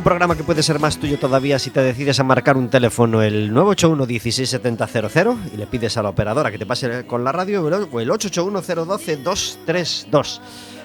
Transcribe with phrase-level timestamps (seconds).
[0.00, 3.20] Un programa que puede ser más tuyo todavía si te decides a marcar un teléfono
[3.20, 7.62] el 981 16700 y le pides a la operadora que te pase con la radio
[7.62, 10.40] o el 881 012 232.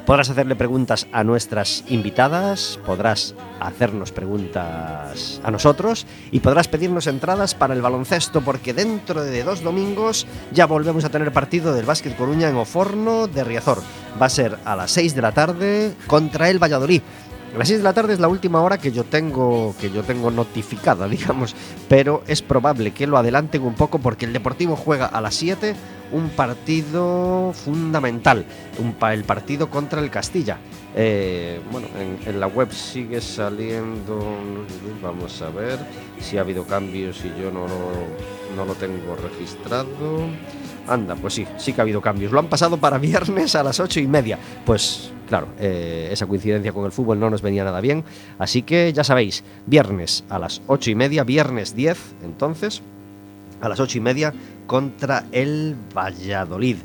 [0.05, 7.55] Podrás hacerle preguntas a nuestras invitadas, podrás hacernos preguntas a nosotros y podrás pedirnos entradas
[7.55, 12.17] para el baloncesto porque dentro de dos domingos ya volvemos a tener partido del Básquet
[12.17, 13.81] Coruña en Oforno de Riazor.
[14.21, 17.01] Va a ser a las 6 de la tarde contra el Valladolid.
[17.57, 20.29] Las 6 de la tarde es la última hora que yo tengo que yo tengo
[20.29, 21.55] notificada, digamos,
[21.87, 25.75] pero es probable que lo adelanten un poco porque el Deportivo juega a las 7
[26.11, 28.45] un partido fundamental,
[29.11, 30.57] el partido contra el Castilla.
[30.95, 34.19] Eh, bueno, en, en la web sigue saliendo,
[35.01, 35.79] vamos a ver
[36.19, 37.91] si ha habido cambios y yo no lo,
[38.55, 40.27] no lo tengo registrado.
[40.87, 42.31] Anda, pues sí, sí que ha habido cambios.
[42.31, 44.37] Lo han pasado para viernes a las ocho y media.
[44.65, 48.03] Pues claro, eh, esa coincidencia con el fútbol no nos venía nada bien.
[48.39, 52.81] Así que ya sabéis, viernes a las ocho y media, viernes 10, entonces,
[53.61, 54.33] a las ocho y media
[54.67, 56.77] contra el Valladolid.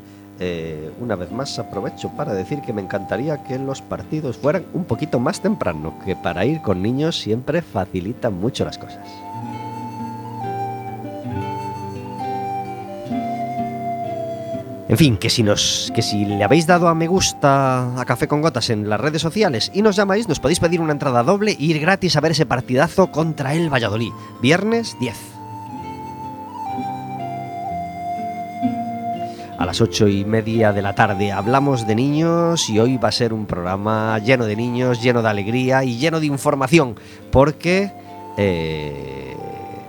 [0.43, 4.85] Eh, una vez más aprovecho para decir que me encantaría que los partidos fueran un
[4.85, 9.07] poquito más temprano, que para ir con niños siempre facilitan mucho las cosas.
[14.91, 18.27] En fin, que si nos que si le habéis dado a me gusta a Café
[18.27, 21.53] con Gotas en las redes sociales y nos llamáis, nos podéis pedir una entrada doble
[21.53, 24.11] e ir gratis a ver ese partidazo contra el Valladolid.
[24.41, 25.15] Viernes 10.
[29.57, 33.13] A las ocho y media de la tarde hablamos de niños y hoy va a
[33.13, 36.99] ser un programa lleno de niños, lleno de alegría y lleno de información,
[37.31, 37.93] porque
[38.35, 39.37] eh,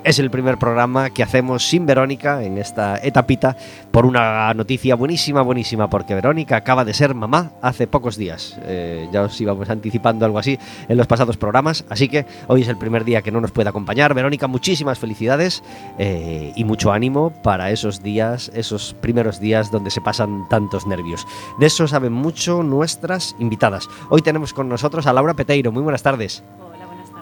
[0.05, 3.57] es el primer programa que hacemos sin Verónica en esta etapita
[3.91, 8.59] por una noticia buenísima, buenísima, porque Verónica acaba de ser mamá hace pocos días.
[8.63, 10.59] Eh, ya os íbamos anticipando algo así
[10.89, 13.69] en los pasados programas, así que hoy es el primer día que no nos puede
[13.69, 14.15] acompañar.
[14.15, 15.63] Verónica, muchísimas felicidades
[15.99, 21.27] eh, y mucho ánimo para esos días, esos primeros días donde se pasan tantos nervios.
[21.59, 23.89] De eso saben mucho nuestras invitadas.
[24.11, 25.71] Hoy tenemos con nosotros a Laura Peteiro.
[25.71, 26.43] Muy buenas tardes.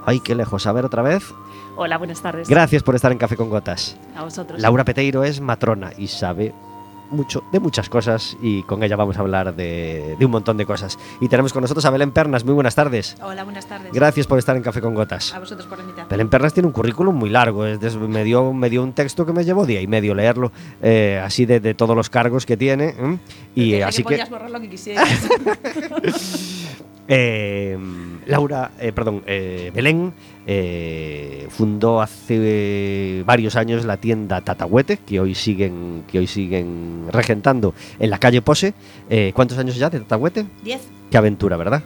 [0.07, 0.67] Ay, qué lejos.
[0.67, 1.25] A ver otra vez.
[1.77, 2.49] Hola, buenas tardes.
[2.49, 3.97] Gracias por estar en Café con Gotas.
[4.17, 4.61] A vosotros.
[4.61, 6.53] Laura Peteiro es matrona y sabe
[7.11, 10.65] mucho de muchas cosas y con ella vamos a hablar de, de un montón de
[10.65, 10.99] cosas.
[11.21, 12.45] Y tenemos con nosotros a Belén Pernas.
[12.45, 13.17] Muy buenas tardes.
[13.23, 13.93] Hola, buenas tardes.
[13.93, 15.35] Gracias por estar en Café con Gotas.
[15.35, 16.09] A vosotros por invitar.
[16.09, 19.33] Belén Pernas tiene un currículum muy largo, es me, dio, me dio un texto que
[19.33, 22.95] me llevó día y medio leerlo, eh, así de, de todos los cargos que tiene.
[22.99, 23.19] ¿eh?
[23.55, 25.09] Y así que borrar lo que quisieras.
[27.11, 27.77] eh,
[28.27, 30.13] Laura, eh, perdón, eh, Belén
[30.47, 37.75] eh, fundó hace varios años la tienda Tatahuete, que hoy siguen, que hoy siguen regentando
[37.99, 38.73] en la calle Pose.
[39.11, 40.47] Eh, ¿Cuántos años ya de Tatahuete?
[40.63, 40.81] Diez.
[41.11, 41.83] Qué aventura, ¿verdad?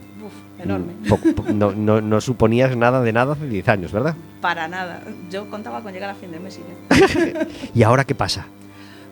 [0.63, 0.93] Enorme.
[1.03, 4.15] Mm, no, no- no suponías nada de nada hace 10 años, ¿verdad?
[4.41, 5.03] Para nada.
[5.31, 6.95] Yo contaba con llegar a fin de mes y
[7.35, 7.47] ya.
[7.75, 8.47] ¿Y ahora qué pasa?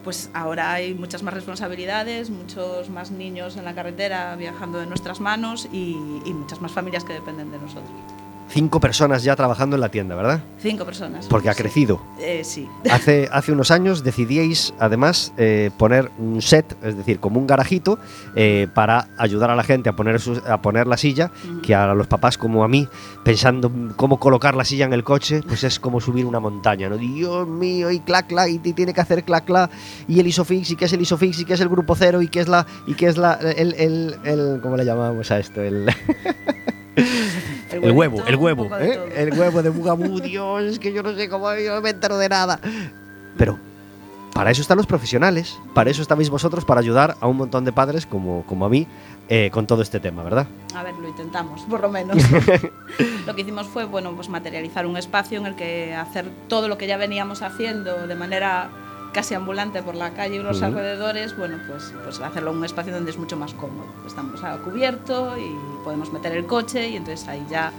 [0.05, 5.21] Pues ahora hay muchas más responsabilidades, muchos más niños en la carretera viajando de nuestras
[5.21, 5.95] manos y,
[6.35, 7.93] muchas más familias que dependen de nosotros.
[8.53, 10.43] Cinco personas ya trabajando en la tienda, ¿verdad?
[10.59, 11.27] Cinco personas.
[11.27, 12.03] Porque ha crecido.
[12.21, 12.69] Eh, sí.
[12.91, 17.99] Hace, hace unos años decidíais, además, eh, poner un set, es decir, como un garajito,
[18.37, 21.31] eh, para ayudar a la gente a poner, a poner la silla,
[21.63, 22.87] que a los papás como a mí,
[23.25, 26.99] pensando cómo colocar la silla en el coche, pues es como subir una montaña, ¿no?
[26.99, 29.71] Dios mío, y clac, clac, y te tiene que hacer clac, clac,
[30.09, 32.29] y el isofix, y qué es el isofix, y qué es el grupo cero, y
[32.29, 35.63] qué es la, y qué es la, el, el, el- ¿cómo le llamamos a esto?
[35.63, 35.87] El...
[37.73, 38.99] El huevo, el huevo, ¿eh?
[39.17, 42.19] el huevo de Bugaboo, Dios, es que yo no sé cómo, yo no me entero
[42.19, 42.61] de nada.
[43.37, 43.59] Pero
[44.35, 47.73] para eso están los profesionales, para eso estabais vosotros, para ayudar a un montón de
[47.73, 48.87] padres como, como a mí
[49.29, 50.47] eh, con todo este tema, ¿verdad?
[50.75, 52.17] A ver, lo intentamos, por lo menos.
[53.27, 56.79] lo que hicimos fue, bueno, pues materializar un espacio en el que hacer todo lo
[56.79, 58.71] que ya veníamos haciendo de manera
[59.13, 60.67] casi ambulante por la calle y los Ujú.
[60.67, 63.87] alrededores, bueno, pues, pues hacerlo en un espacio donde es mucho más cómodo.
[64.07, 67.73] Estamos a cubierto y podemos meter el coche y entonces ahí ya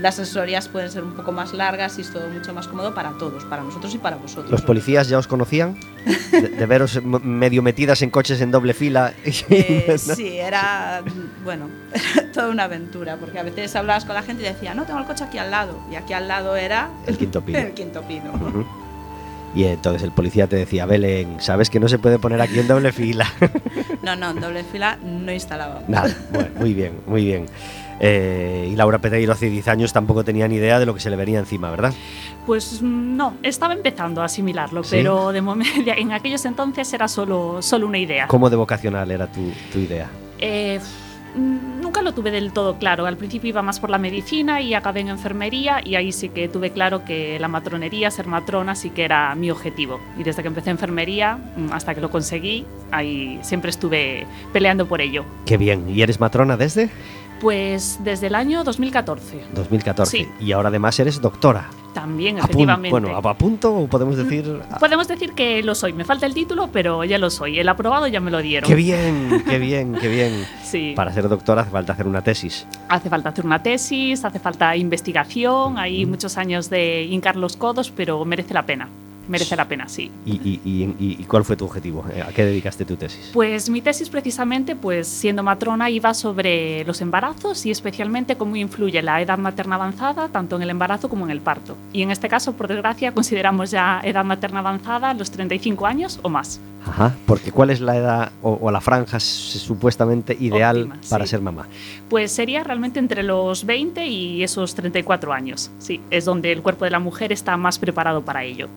[0.00, 3.10] las asesorías pueden ser un poco más largas y es todo mucho más cómodo para
[3.18, 4.50] todos, para nosotros y para vosotros.
[4.50, 5.78] ¿Los policías ya os conocían?
[6.32, 9.12] De, de veros medio metidas en coches en doble fila.
[9.50, 11.02] Eh, sí, era,
[11.44, 14.84] bueno, era toda una aventura, porque a veces hablabas con la gente y decía, no,
[14.84, 17.58] tengo el coche aquí al lado, y aquí al lado era El quinto pino.
[17.58, 18.32] el quinto pino.
[18.32, 18.64] Ujú.
[19.54, 22.68] Y entonces el policía te decía, Belén, sabes que no se puede poner aquí en
[22.68, 23.26] doble fila.
[24.02, 25.82] No, no, en doble fila no instalaba.
[25.86, 27.46] Nada, bueno, muy bien, muy bien.
[28.00, 31.10] Eh, y Laura Peteiro hace 10 años tampoco tenía ni idea de lo que se
[31.10, 31.92] le venía encima, ¿verdad?
[32.46, 34.96] Pues no, estaba empezando a asimilarlo, ¿Sí?
[34.96, 38.26] pero de momento en aquellos entonces era solo, solo una idea.
[38.26, 40.08] ¿Cómo de vocacional era tu, tu idea?
[40.38, 40.80] Eh,
[41.34, 43.06] nunca lo tuve del todo claro.
[43.06, 46.48] Al principio iba más por la medicina y acabé en enfermería y ahí sí que
[46.48, 50.00] tuve claro que la matronería, ser matrona, sí que era mi objetivo.
[50.18, 55.00] Y desde que empecé enfermería mm, hasta que lo conseguí, ahí siempre estuve peleando por
[55.00, 55.24] ello.
[55.46, 55.88] Qué bien.
[55.88, 56.90] ¿Y eres matrona desde
[57.40, 60.16] Pues desde el año 2014, 2014?
[60.18, 60.28] Sí.
[60.40, 61.70] Y ahora además eres doctora.
[61.94, 62.90] también A efectivamente.
[62.90, 64.60] bueno, a, punto o podemos decir...
[64.70, 65.92] a- Podemos decir que lo soy.
[65.94, 67.58] Me falta el título, pero ya lo soy.
[67.58, 68.68] El aprobado ya me lo dieron.
[68.68, 70.44] Qué bien, qué bien, qué bien.
[70.70, 70.92] Sí.
[70.94, 72.64] Para ser doctora hace falta hacer una tesis.
[72.88, 77.90] Hace falta hacer una tesis, hace falta investigación, hay muchos años de hincar los codos,
[77.90, 78.88] pero merece la pena.
[79.30, 80.10] Merece la pena, sí.
[80.26, 82.04] ¿Y, y- y- cuál fue tu objetivo?
[82.12, 83.30] Eh, ¿A qué dedicaste tu tesis?
[83.32, 89.00] Pues mi tesis precisamente, pues siendo matrona, iba sobre los embarazos y especialmente cómo influye
[89.02, 91.76] la edad materna avanzada tanto en el embarazo como en el parto.
[91.92, 96.28] Y en este caso, por desgracia, consideramos ya edad materna avanzada los 35 años o
[96.28, 96.60] más.
[96.86, 101.30] Ajá, porque ¿cuál es la edad o, o la franja supuestamente ideal Óptima, para sí.
[101.30, 101.66] ser mamá?
[102.08, 105.70] Pues sería realmente entre los 20 y esos 34 años.
[105.78, 108.68] Sí, es donde el cuerpo de la mujer está más preparado para ello.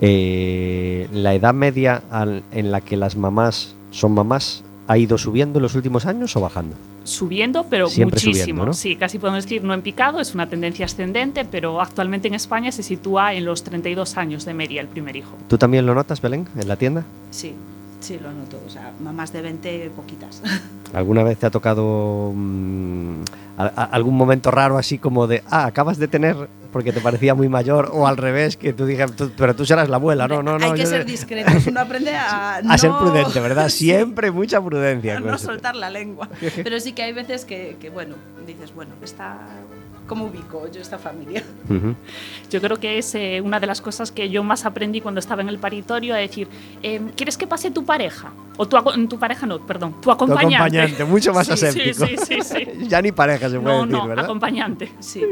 [0.00, 5.58] Eh, la edad media al- en la que las mamás son mamás ha ido subiendo
[5.58, 6.76] en los últimos años o bajando?
[7.04, 8.42] subiendo, pero Siempre muchísimo.
[8.44, 8.72] subiendo, ¿no?
[8.74, 12.70] Sí, casi podemos decir no en picado, es una tendencia ascendente, pero actualmente en España
[12.70, 15.30] se sitúa en los 32 años de media el primer hijo.
[15.48, 17.04] ¿Tú también lo notas, Belén, en la tienda?
[17.30, 17.54] Sí,
[18.00, 18.60] sí, lo noto.
[18.66, 20.42] O sea, mamás de 20, poquitas.
[20.94, 23.22] ¿Alguna vez te ha tocado mm,
[23.58, 27.34] a- a- algún momento raro así como de, ah, acabas de tener porque te parecía
[27.34, 30.42] muy mayor o al revés, que tú dijeras, "Tú- pero tú serás la abuela, no,
[30.42, 30.66] no, no.
[30.66, 31.66] Hay que ser discretos.
[31.66, 33.68] Uno aprende a, A no- ser prudente, ¿verdad?
[33.70, 35.16] Sí, Siempre mucha prudencia.
[35.16, 36.28] a no soltar la lengua.
[36.62, 39.38] Pero sí que hay veces que, que, bueno, dices, bueno, está...
[40.08, 41.44] ¿Cómo ubico yo esta familia?
[41.68, 41.94] Ujú.
[42.50, 45.42] Yo creo que es eh, una de las cosas que yo más aprendí cuando estaba
[45.42, 46.48] en el paritorio, a decir,
[46.82, 48.32] em, ¿quieres que pase tu pareja?
[48.56, 50.56] O tu, tu pareja no, perdón, tu Tu acompañante.
[50.56, 52.06] acompañante, mucho más sí, aséptico.
[52.06, 52.66] sí, sí, sí.
[52.88, 54.24] ya ni pareja se puede No, decir, no, ¿verdad?
[54.24, 54.90] acompañante.
[55.00, 55.22] Sí.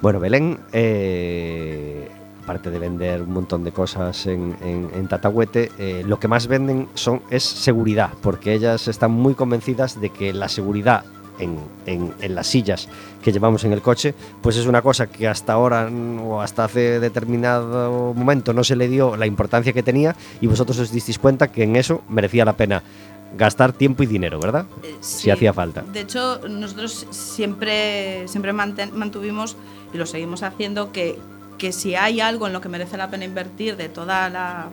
[0.00, 2.08] Bueno, Belén, eh,
[2.44, 6.46] aparte de vender un montón de cosas en, en- en Tatahuete, eh, lo que más
[6.46, 11.04] venden son, es seguridad, porque ellas están muy convencidas de que la seguridad
[11.38, 12.88] en, en- en las sillas
[13.22, 15.88] que llevamos en el coche, pues es una cosa que hasta ahora
[16.22, 20.78] o hasta hace determinado momento no se le dio la importancia que tenía y vosotros
[20.78, 22.82] os disteis cuenta que en eso merecía la pena
[23.36, 24.64] gastar tiempo y dinero, ¿verdad?
[24.82, 25.82] Eh, Si hacía falta.
[25.82, 29.56] De hecho, nosotros siempre, siempre mantuvimos
[29.92, 31.18] y lo seguimos haciendo que,
[31.58, 34.68] que si hay algo en lo que merece la pena invertir de toda la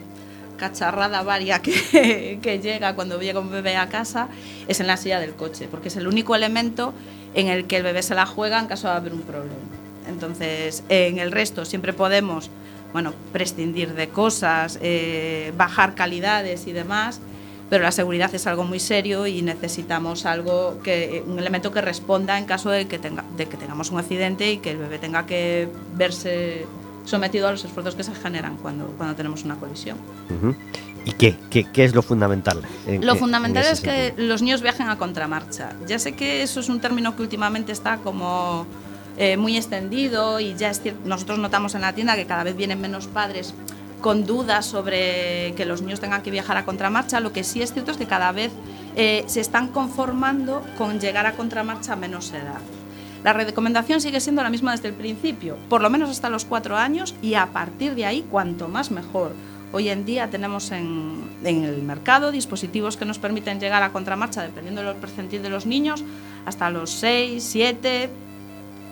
[0.56, 4.28] cacharrada varia que, llega cuando llega un bebé a casa
[4.68, 6.94] es en la silla del coche, porque es el único elemento
[7.34, 9.56] en el que el bebé se la juega en caso de haber un problema.
[10.08, 12.50] Entonces, en el resto siempre podemos,
[12.94, 17.20] bueno, prescindir de cosas, eh, bajar calidades y demás,
[17.70, 22.38] pero la seguridad es algo muy serio y necesitamos algo que un elemento que responda
[22.38, 25.26] en caso de que tenga de que tengamos un accidente y que el bebé tenga
[25.26, 26.66] que verse
[27.06, 29.98] sometido a los esfuerzos que se generan cuando, cuando tenemos una colisión.
[30.30, 30.56] Ujú.
[31.06, 31.36] ¿Y qué?
[31.52, 32.62] ¿Qué, qué es lo fundamental?
[32.88, 34.28] en- Lo en- fundamental es que sentido?
[34.28, 35.74] los niños viajen a contramarcha.
[35.88, 38.66] Ya sé que eso es un término que últimamente está como
[39.18, 42.56] eh, muy extendido y ya es cier- nosotros notamos en la tienda que cada vez
[42.58, 43.54] vienen menos padres
[44.02, 47.20] con dudas sobre que los niños tengan que viajar a contramarcha.
[47.20, 48.52] Lo que sí es cierto es que cada vez
[48.96, 52.60] eh, se están conformando con llegar a contramarcha a menos edad.
[53.25, 56.77] La recomendación sigue siendo la misma desde el principio, por lo menos hasta los cuatro
[56.77, 59.32] años y a partir de ahí cuanto más mejor.
[59.74, 64.44] Hoy en día tenemos en, en el mercado dispositivos que nos permiten llegar a contramarcha,
[64.44, 66.03] dependiendo del percentil de los niños,
[66.46, 68.10] hasta los 6, 7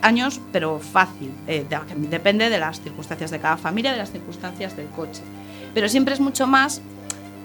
[0.01, 1.29] años, pero fácil.
[1.47, 5.21] Eh, de- depende de las circunstancias de cada familia, de las circunstancias del coche.
[5.75, 6.81] Pero siempre es mucho más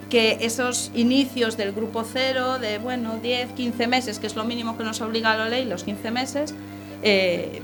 [0.09, 4.78] que esos inicios del grupo cero, de bueno, 10, 15 meses, que es lo mínimo
[4.78, 6.54] que nos obliga la ley, los 15 meses,
[7.02, 7.62] eh,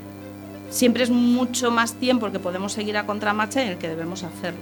[0.71, 4.61] siempre es mucho más tiempo que podemos seguir a contramarcha y el que debemos hacerlo.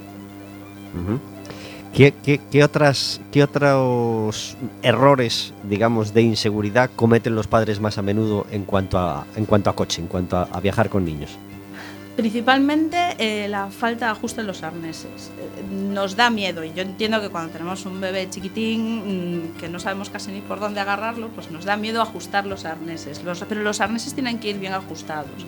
[1.94, 8.02] ¿Qué, qué, qué otras, ¿Qué otros errores, digamos, de inseguridad cometen los padres más a
[8.02, 11.38] menudo en cuanto a, en cuanto a coche, en cuanto a viajar con niños?
[12.16, 15.30] Principalmente eh, la falta de ajuste en los arneses.
[15.38, 19.68] Eh, nos da miedo y yo entiendo que cuando tenemos un bebé chiquitín mm, que
[19.70, 23.22] no sabemos casi ni por dónde agarrarlo, pues nos da miedo ajustar los arneses.
[23.48, 25.46] Pero los arneses tienen que ir bien ajustados.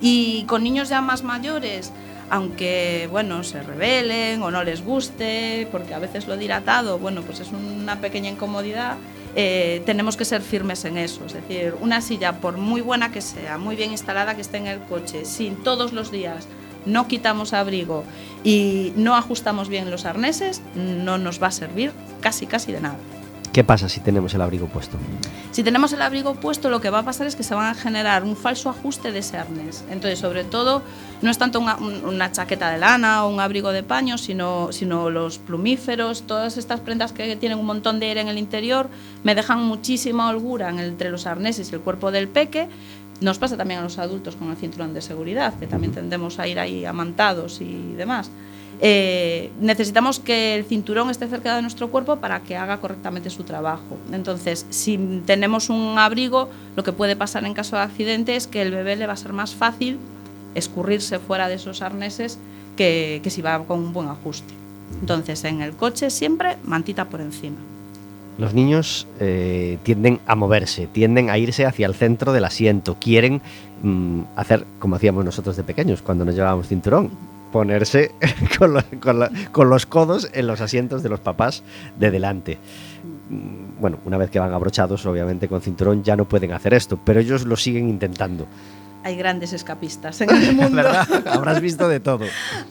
[0.00, 1.92] Y con niños ya más mayores,
[2.30, 7.40] aunque bueno, se rebelen o no les guste, porque a veces lo dilatado, bueno, pues
[7.40, 8.96] es una pequeña incomodidad,
[9.40, 11.24] eh, tenemos que ser firmes en eso.
[11.24, 14.66] Es decir, una silla, por muy buena que sea, muy bien instalada que esté en
[14.66, 16.48] el coche, si todos los días
[16.86, 18.02] no quitamos abrigo
[18.42, 22.98] y no ajustamos bien los arneses, no nos va a servir casi casi de nada.
[23.52, 24.98] ¿Qué pasa si tenemos el abrigo puesto?
[25.50, 27.74] Si tenemos el abrigo puesto, lo que va a pasar es que se van a
[27.74, 29.84] generar un falso ajuste de ese arnés.
[29.90, 30.82] Entonces, sobre todo,
[31.22, 34.70] no es tanto una, un- una chaqueta de lana o un abrigo de paño, sino,
[34.70, 38.88] sino los plumíferos, todas estas prendas que tienen un montón de aire en el interior,
[39.24, 42.68] me dejan muchísima holgura entre los arneses y el cuerpo del peque.
[43.20, 46.46] Nos pasa también a los adultos con el cinturón de seguridad, que también tendemos a
[46.46, 48.30] ir ahí amantados y demás.
[48.80, 53.42] Eh, necesitamos que el cinturón esté cerca de nuestro cuerpo para que haga correctamente su
[53.42, 53.98] trabajo.
[54.12, 58.62] Entonces, si tenemos un abrigo, lo que puede pasar en caso de accidente es que
[58.62, 59.98] el bebé le va a ser más fácil
[60.54, 62.38] escurrirse fuera de esos arneses
[62.76, 64.54] que, que si va con un buen ajuste.
[65.00, 67.56] Entonces, en el coche siempre mantita por encima.
[68.38, 73.42] Los niños eh, tienden a moverse, tienden a irse hacia el centro del asiento, quieren
[73.82, 77.10] mm, hacer como hacíamos nosotros de pequeños cuando nos llevábamos cinturón,
[77.52, 78.12] ponerse
[78.58, 81.62] con, lo- con la- con los codos en los asientos de los papás
[81.98, 82.58] de delante.
[83.30, 86.98] Mm, Bueno, una vez que van abrochados, obviamente con cinturón ya no pueden hacer esto,
[87.04, 88.46] pero ellos lo siguen intentando.
[89.04, 90.74] Hay grandes escapistas en el mundo.
[90.76, 91.06] ¿Verdad?
[91.28, 92.24] Habrás visto de todo.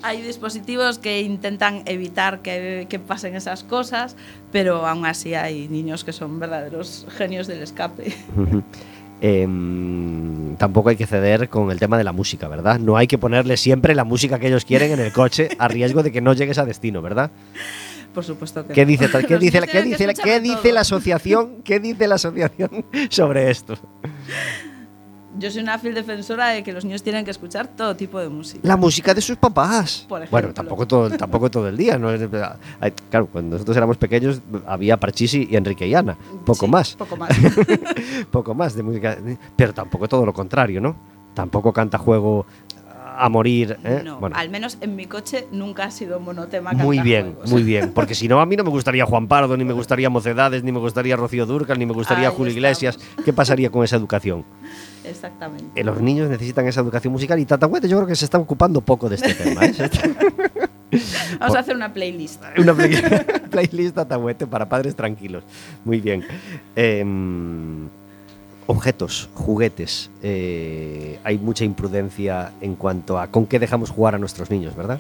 [0.04, 4.18] Hay dispositivos que intentan evitar que, que pasen esas cosas,
[4.52, 8.14] pero aún así hay niños que son verdaderos genios del escape.
[9.20, 12.80] Em, tampoco hay que ceder con el tema de la música, ¿verdad?
[12.80, 16.04] No hay que ponerle siempre la música que ellos quieren en el coche a riesgo
[16.04, 17.32] de que no llegues a destino, ¿verdad?
[18.14, 18.90] Por supuesto que ¿Qué no.
[18.90, 21.62] dice, qué dice, qué dice, qué dice la asociación?
[21.64, 23.76] ¿Qué dice la asociación sobre esto?
[25.38, 28.30] Yo soy una fiel defensora de que los niños tienen que escuchar todo tipo de
[28.30, 28.60] música.
[28.68, 30.06] La música de sus papás.
[30.10, 30.32] Por ejemplo.
[30.40, 31.98] bueno, tampoco todo, tampoco todo el día.
[31.98, 32.10] ¿no?
[33.10, 36.18] Claro, cuando nosotros éramos pequeños había Parchisi y Enrique y Ana.
[36.46, 36.96] Poco Sí, más.
[36.96, 37.30] Poco más.
[38.32, 39.18] poco más de música.
[39.56, 40.96] Pero tampoco todo lo contrario, ¿no?
[41.34, 42.46] Tampoco canta juego
[43.18, 43.78] a morir.
[43.84, 44.02] ¿eh?
[44.04, 46.72] No, Bueno, al menos en mi coche nunca ha sido monotema.
[46.74, 47.92] muy bien, muy bien.
[47.94, 50.72] Porque si no, a mí no me gustaría Juan Pardo, ni me gustaría Mocedades, ni
[50.72, 53.00] me gustaría Rocío Durcal, ni me gustaría Ahí Julio Iglesias.
[53.26, 54.46] ¿Qué pasaría con esa educación?
[55.04, 55.80] Exactamente.
[55.80, 58.82] Eh, los niños necesitan esa educación musical y Tatahuete yo creo que se está ocupando
[58.82, 59.66] poco de este tema.
[59.66, 59.74] ¿eh?
[61.40, 62.42] Vamos a hacer una playlist.
[62.58, 62.96] Una play-
[63.52, 65.44] playlist Tatahuete para padres tranquilos.
[65.86, 66.24] Muy bien.
[66.76, 67.88] Em,
[68.68, 70.10] objetos, juguetes.
[70.22, 75.00] eh, hay mucha imprudencia en cuanto a con qué dejamos jugar a nuestros niños, ¿verdad?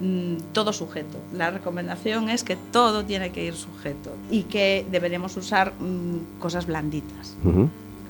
[0.00, 1.18] Mm, todo sujeto.
[1.34, 6.66] La recomendación es que todo tiene que ir sujeto y que deberemos usar mm, cosas
[6.66, 7.36] blanditas.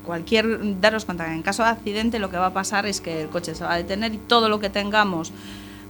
[0.06, 3.22] Cualquier, daros cuenta que en caso de accidente lo que va a pasar es que
[3.22, 5.32] el coche se va a detener y todo lo que tengamos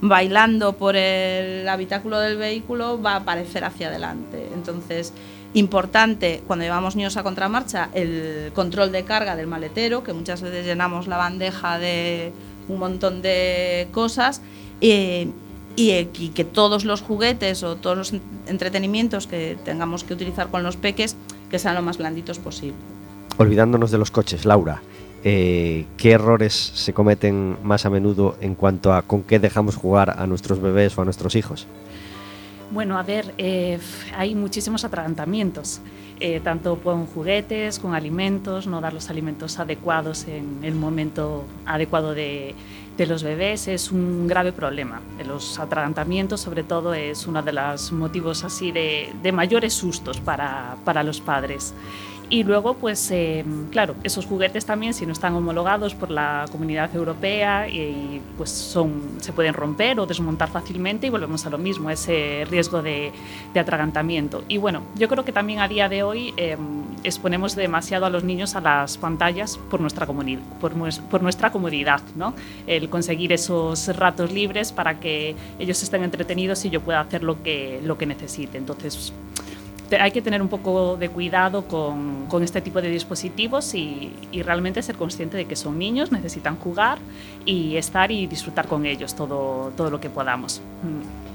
[0.00, 4.48] bailando por el habitáculo del vehículo va a aparecer hacia adelante.
[4.54, 5.12] Entonces,
[5.54, 10.64] importante cuando llevamos niños a contramarcha el control de carga del maletero, que muchas veces
[10.64, 12.32] llenamos la bandeja de
[12.68, 14.42] un montón de cosas.
[14.80, 15.28] eh,
[15.76, 20.14] y, eh, y que todos los juguetes o todos los en- entretenimientos que tengamos que
[20.14, 21.16] utilizar con los peques
[21.50, 22.74] que sean lo más blanditos posible.
[23.38, 24.82] Olvidándonos de los coches, Laura.
[25.22, 30.16] eh, ¿Qué errores se cometen más a menudo en cuanto a con qué dejamos jugar
[30.18, 31.66] a nuestros bebés o a nuestros hijos?
[32.70, 33.80] Bueno, a ver, eh,
[34.16, 35.80] hay muchísimos atragantamientos,
[36.20, 42.14] eh, tanto con juguetes, con alimentos, no dar los alimentos adecuados en el momento adecuado
[42.14, 42.54] de,
[42.96, 45.00] de los bebés es un grave problema.
[45.18, 50.20] Eh, Los atragantamientos, sobre todo, es uno de los motivos así de, de mayores sustos
[50.20, 51.74] para, para los padres.
[52.32, 56.94] Y luego, pues eh, claro, esos juguetes también, si no están homologados por la comunidad
[56.94, 61.90] europea, y, pues son, se pueden romper o desmontar fácilmente y volvemos a lo mismo,
[61.90, 63.10] ese riesgo de,
[63.52, 64.44] de atragantamiento.
[64.46, 66.56] Y bueno, yo creo que también a día de hoy eh,
[67.04, 70.72] exponemos demasiado a los niños a las pantallas por nuestra, por,
[71.10, 72.34] por nuestra comodidad, ¿no?
[72.66, 77.42] El conseguir esos ratos libres para que ellos estén entretenidos y yo pueda hacer lo
[77.42, 78.58] que, lo que necesite.
[78.58, 79.12] Entonces,
[79.98, 84.42] hay que tener un poco de cuidado con, con este tipo de dispositivos y, y
[84.42, 86.98] realmente ser consciente de que son niños, necesitan jugar
[87.44, 90.60] y estar y disfrutar con ellos todo, todo lo que podamos.
[90.82, 91.29] Mm.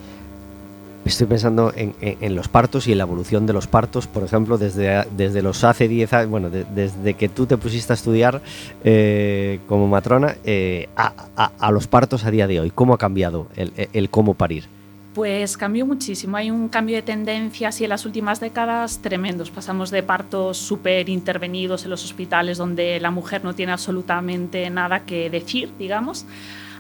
[1.06, 4.24] Estoy pensando en, en- en los partos y en la evolución de los partos, por
[4.24, 7.96] ejemplo, desde, desde los hace 10 años, bueno, de- desde que tú te pusiste a
[7.96, 8.42] estudiar
[8.84, 12.72] eh, como matrona eh, a, a- a los partos a día de hoy.
[12.74, 14.66] ¿Cómo ha cambiado el, el cómo parir?
[15.14, 16.36] Pues cambió muchísimo.
[16.36, 19.50] Hay un cambio de tendencias y en las últimas décadas tremendos.
[19.50, 25.06] Pasamos de partos súper intervenidos en los hospitales donde la mujer no tiene absolutamente nada
[25.06, 26.26] que decir, digamos,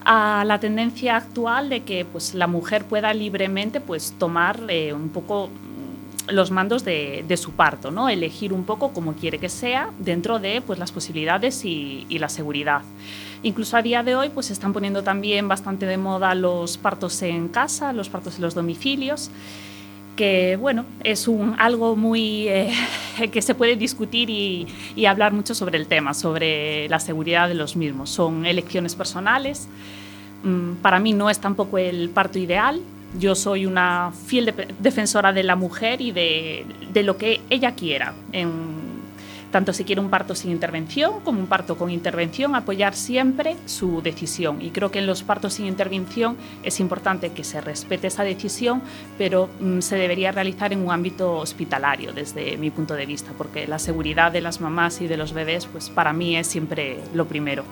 [0.05, 5.09] a la tendencia actual de que pues, la mujer pueda libremente pues, tomar eh, un
[5.09, 8.07] poco mm, los mandos de, su parto, ¿no?
[8.07, 12.29] elegir un poco como quiere que sea dentro de pues, las posibilidades y, y la
[12.29, 12.83] seguridad.
[13.41, 17.21] Incluso a día de hoy pues se están poniendo también bastante de moda los partos
[17.21, 19.29] en casa, los partos en los domicilios,
[20.15, 22.71] que bueno, es un, algo muy eh,
[23.31, 24.67] que se puede discutir y,
[25.05, 28.09] hablar mucho sobre el tema, sobre la seguridad de los mismos.
[28.09, 29.67] Son elecciones personales.
[30.43, 32.79] Mm, Para mí no es tampoco el parto ideal.
[33.19, 37.75] Yo soy una fiel de- defensora de la mujer y de, de lo que ella
[37.75, 38.13] quiera.
[39.51, 44.01] Tanto si quiere un parto sin intervención como un parto con intervención, apoyar siempre su
[44.01, 44.61] decisión.
[44.61, 48.81] Y creo que en los partos sin intervención es importante que se respete esa decisión,
[49.17, 53.67] pero mm, se debería realizar en un ámbito hospitalario, desde mi punto de vista, porque
[53.67, 57.25] la seguridad de las mamás y de los bebés, pues para mí es siempre lo
[57.25, 57.63] primero.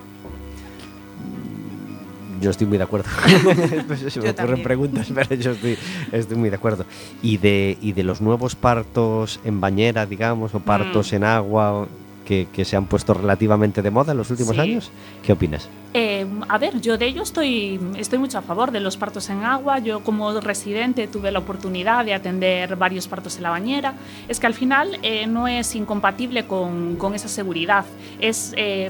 [2.44, 3.10] Yo estoy muy de acuerdo.
[3.88, 5.78] Pues se me Yo ocurren preguntas, pero yo estoy,
[6.12, 6.86] estoy muy de acuerdo.
[7.22, 11.16] Y de, y de los nuevos partos en bañera, digamos, o partos Mm.
[11.16, 11.88] en agua
[12.26, 14.62] que, que se han puesto relativamente de moda en los últimos Sí.
[14.62, 14.92] años,
[15.26, 15.68] ¿qué opinas?
[15.94, 19.44] Eh, a ver, yo de ello estoy, estoy mucho a favor de los partos en
[19.44, 19.80] agua.
[19.80, 23.94] Yo como residente tuve la oportunidad de atender varios partos en la bañera.
[24.28, 27.86] Es que al final eh, no es incompatible con, con esa seguridad.
[28.20, 28.90] Es eh,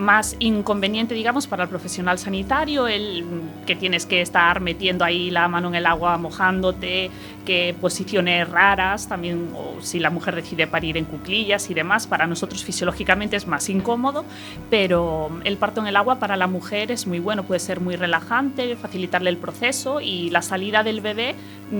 [0.00, 3.24] más inconveniente, digamos, para el profesional sanitario, el
[3.66, 7.10] que tienes que estar metiendo ahí la mano en el agua, mojándote,
[7.44, 12.26] que posiciones raras, también, o si la mujer decide parir en cuclillas y demás, para
[12.26, 14.24] nosotros fisiológicamente es más incómodo,
[14.70, 17.96] pero el parto en el agua para la mujer es muy bueno, puede ser muy
[17.96, 21.34] relajante, facilitarle el proceso y la salida del bebé,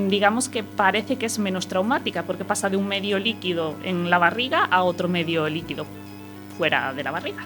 [0.09, 4.19] digamos que parece que es menos traumática, porque pasa de un medio líquido en la
[4.19, 5.87] barriga a otro medio líquido
[6.61, 7.43] fuera de la barriga.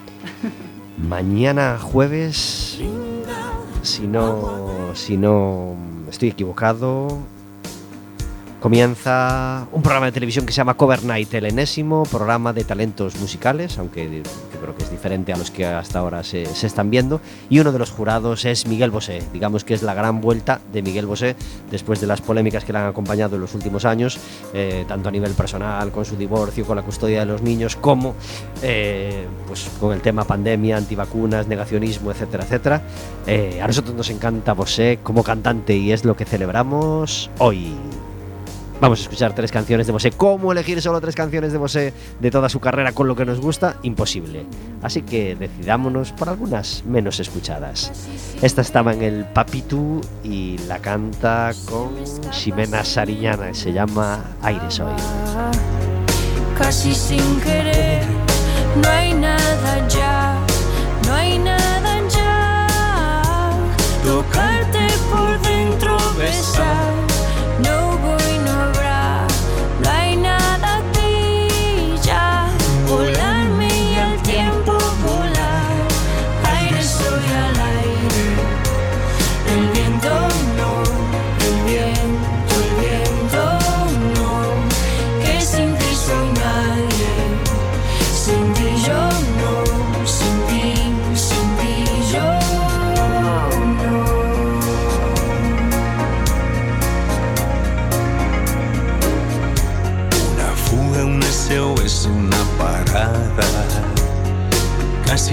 [0.97, 2.81] Mañana jueves,
[3.81, 5.77] si no, si no
[6.09, 7.07] estoy equivocado,
[8.59, 13.15] comienza un programa de televisión que se llama Cover Night, el enésimo programa de talentos
[13.15, 14.21] musicales, aunque
[14.65, 17.21] creo que es diferente a los que hasta ahora se, se están viendo.
[17.49, 20.81] Y uno de los jurados es Miguel Bosé, digamos que es la gran vuelta de
[20.81, 21.35] Miguel Bosé
[21.71, 24.19] después de las polémicas que le han acompañado en los últimos años,
[24.53, 28.15] eh, tanto a nivel personal, con su divorcio, con la custodia de los niños, como
[28.61, 32.81] eh, pues, con el tema pandemia, antivacunas, negacionismo, etcétera, etcétera.
[33.27, 37.73] Eh, a nosotros nos encanta Bosé como cantante y es lo que celebramos hoy.
[38.81, 40.11] Vamos a escuchar tres canciones de Bosé.
[40.11, 43.39] ¿Cómo elegir solo tres canciones de Bosé de toda su carrera con lo que nos
[43.39, 43.77] gusta?
[43.83, 44.45] Imposible.
[44.81, 47.91] Así que decidámonos por algunas menos escuchadas.
[48.41, 51.91] Esta estaba en el Papitu y la canta con
[52.31, 53.53] Ximena Sariñana.
[53.53, 54.93] Se llama Aires hoy.
[56.57, 58.03] casi sin querer.
[58.81, 60.37] No hay nada ya,
[61.07, 62.67] no hay nada ya.
[64.03, 67.14] Tocarte por dentro, besar.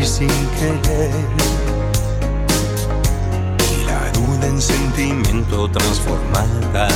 [0.02, 1.10] Casi sin querer.
[3.70, 6.88] Y la duda en sentimiento transformada,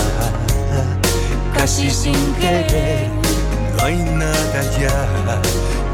[1.55, 3.09] Casi sin querer.
[3.77, 5.07] no hay nada ya,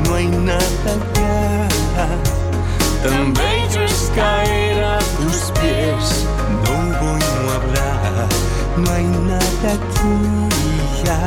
[0.04, 2.08] no hay nada ya.
[3.02, 6.24] Tan bello es caer a tus pies,
[6.64, 8.28] no voy a hablar,
[8.78, 11.20] no hay nada aquí ya.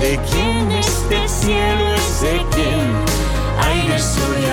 [0.00, 2.94] De quién este cielo es de quién,
[3.60, 4.48] Aire soy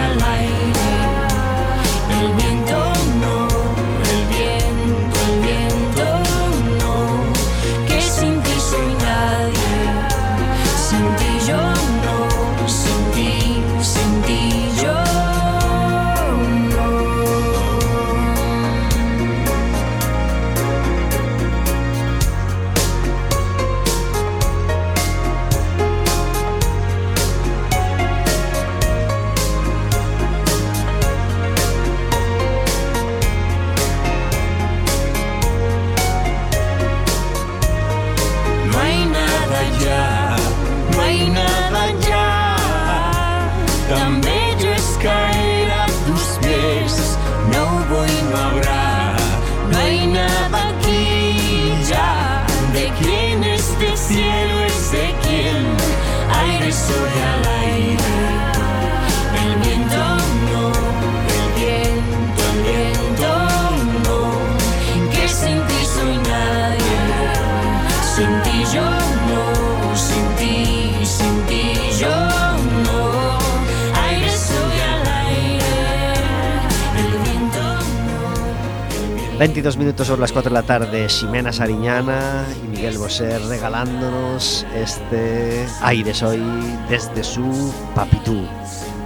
[79.38, 85.65] 22 minutos sobre las 4 de la tarde, Ximena Sariñana y Miguel Bosé regalándonos este
[85.82, 86.41] aire soy
[86.89, 88.48] desde su Papitú,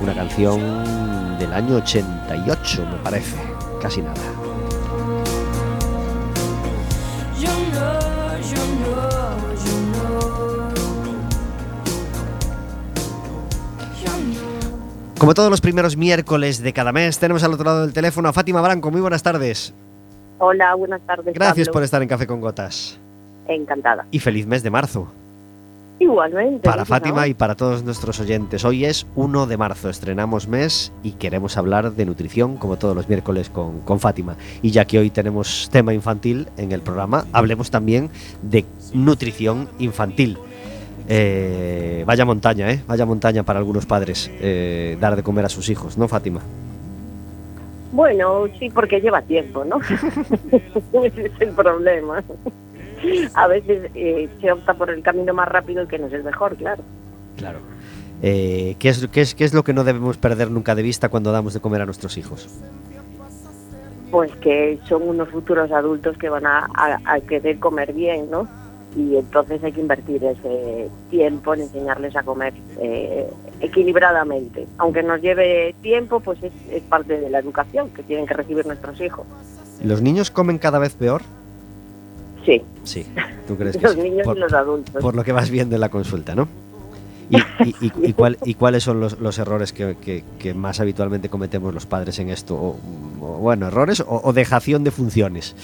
[0.03, 3.37] una canción del año 88 me parece,
[3.81, 4.21] casi nada.
[15.17, 18.33] Como todos los primeros miércoles de cada mes, tenemos al otro lado del teléfono a
[18.33, 18.89] Fátima Branco.
[18.89, 19.73] Muy buenas tardes.
[20.39, 21.33] Hola, buenas tardes.
[21.33, 21.73] Gracias Pablo.
[21.73, 22.99] por estar en Café con Gotas.
[23.47, 24.05] Encantada.
[24.11, 25.11] Y feliz mes de marzo.
[25.99, 26.61] Igualmente.
[26.61, 26.85] Para.
[26.85, 28.63] Fátima y para todos nuestros oyentes.
[28.63, 33.09] Hoy es 1 de marzo, estrenamos mes y queremos hablar de nutrición como todos los
[33.09, 34.37] miércoles con, con Fátima.
[34.61, 38.09] Y ya que hoy tenemos tema infantil en el programa, hablemos también
[38.41, 40.37] de nutrición infantil.
[41.09, 42.81] Eh, vaya montaña, ¿eh?
[42.87, 46.39] Vaya montaña para algunos padres eh, dar de comer a sus hijos, ¿no, Fátima?
[47.91, 49.79] Bueno, sí, porque lleva tiempo, ¿no?
[51.03, 52.23] Ese es el problema.
[53.33, 56.55] A veces eh, se opta por el camino más rápido que no es el mejor,
[56.57, 56.83] claro.
[57.37, 57.59] Claro.
[58.21, 61.09] Eh, ¿qué, es, qué, es, ¿Qué es lo que no debemos perder nunca de vista
[61.09, 62.49] cuando damos de comer a nuestros hijos?
[64.11, 68.47] Pues que son unos futuros adultos que van a, a- a querer comer bien, ¿no?
[68.97, 73.29] Y entonces hay que invertir ese tiempo en enseñarles a comer eh,
[73.61, 74.65] equilibradamente.
[74.77, 78.65] Aunque nos lleve tiempo, pues es, es parte de la educación que tienen que recibir
[78.65, 79.25] nuestros hijos.
[79.83, 81.21] ¿Los niños comen cada vez peor?
[82.45, 83.05] Sí, Sí,
[83.47, 84.01] ¿tú crees que los sí?
[84.01, 85.01] niños Por- y los adultos.
[85.01, 86.47] por lo que vas viendo en la consulta, ¿no?
[87.31, 91.29] ¿Y, y- y- cuál- y cuáles son los, los errores que, que- que más habitualmente
[91.29, 92.55] cometemos los padres en esto?
[92.55, 92.79] O,
[93.21, 95.55] o, bueno, errores o, o dejación de funciones.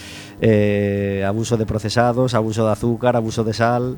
[0.41, 3.97] Eh, abuso de procesados, abuso de azúcar, abuso de sal.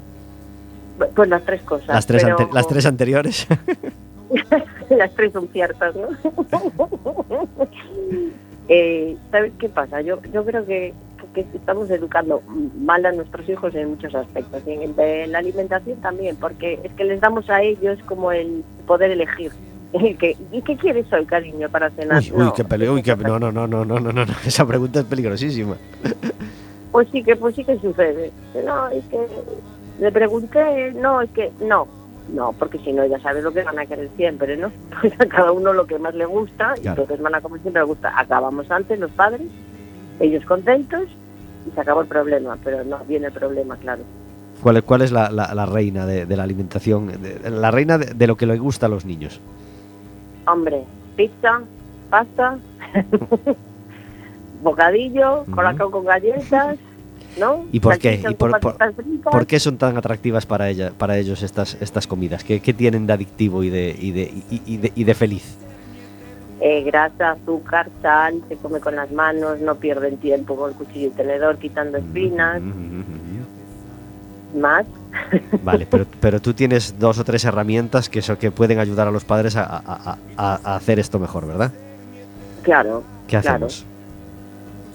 [1.16, 1.88] Pues las tres cosas.
[1.90, 3.46] Las tres, pero- las tres anteriores.
[4.90, 6.08] las tres son ciertas, ¿no?
[8.70, 10.02] eh, ¿Sabes qué pasa?
[10.02, 10.94] Yo, yo creo que,
[11.46, 12.42] que estamos educando
[12.80, 16.92] mal a nuestros hijos en muchos aspectos y en de la alimentación también, porque es
[16.94, 19.52] que les damos a ellos como el poder elegir.
[20.20, 22.22] Que, ¿Y qué quieres hoy, cariño, para cenar?
[22.22, 25.00] Uy, uy, no, qué peligro, uy, qué, no, no, no, no, no, no, esa pregunta
[25.00, 25.78] es peligrosísima.
[26.92, 28.32] Pues sí que, pues sí que sucede.
[28.66, 29.20] No, es que
[30.00, 31.88] le pregunté, no, es que no,
[32.34, 34.72] no, porque si no ya sabes lo que van a querer siempre, ¿no?
[35.02, 37.82] Pues a cada uno lo que más le gusta, y entonces van a comer siempre
[37.82, 38.20] le gusta.
[38.20, 39.48] Acabamos antes los padres,
[40.20, 41.08] ellos contentos,
[41.68, 44.04] y se acabó el problema, pero no viene el problema, claro.
[44.62, 47.08] ¿Cuál, es- cuál es la, la- la reina de, de la alimentación?
[47.22, 49.40] de- la reina de, de lo que le gusta a los niños.
[50.48, 50.84] Hombre,
[51.16, 51.62] pizza,
[52.10, 52.58] pasta,
[54.64, 56.78] bocadillo, colacao con galletas,
[57.40, 57.66] ¿no?
[57.72, 58.22] ¿Y por qué?
[58.30, 58.78] ¿Y por- por-.
[59.30, 62.44] ¿Por qué son tan atractivas para ella, para ellos estas, estas comidas?
[62.44, 65.58] ¿Qué, qué tienen de adictivo y de, y de, y- y de, y de feliz?
[66.60, 71.08] Eh, grasa, azúcar, sal, se come con las manos, no pierden tiempo con el cuchillo
[71.08, 73.04] y tenedor quitando espinas, Mm, mm,
[74.56, 74.86] mm, más.
[74.88, 75.58] mm.
[75.64, 79.12] Vale, pero, pero tú tienes dos o tres herramientas que, so- que pueden ayudar a
[79.12, 81.72] los padres a, a- a- hacer esto mejor, ¿verdad?
[82.64, 83.68] Claro, ¿Qué Claro.
[83.68, 83.86] hacemos?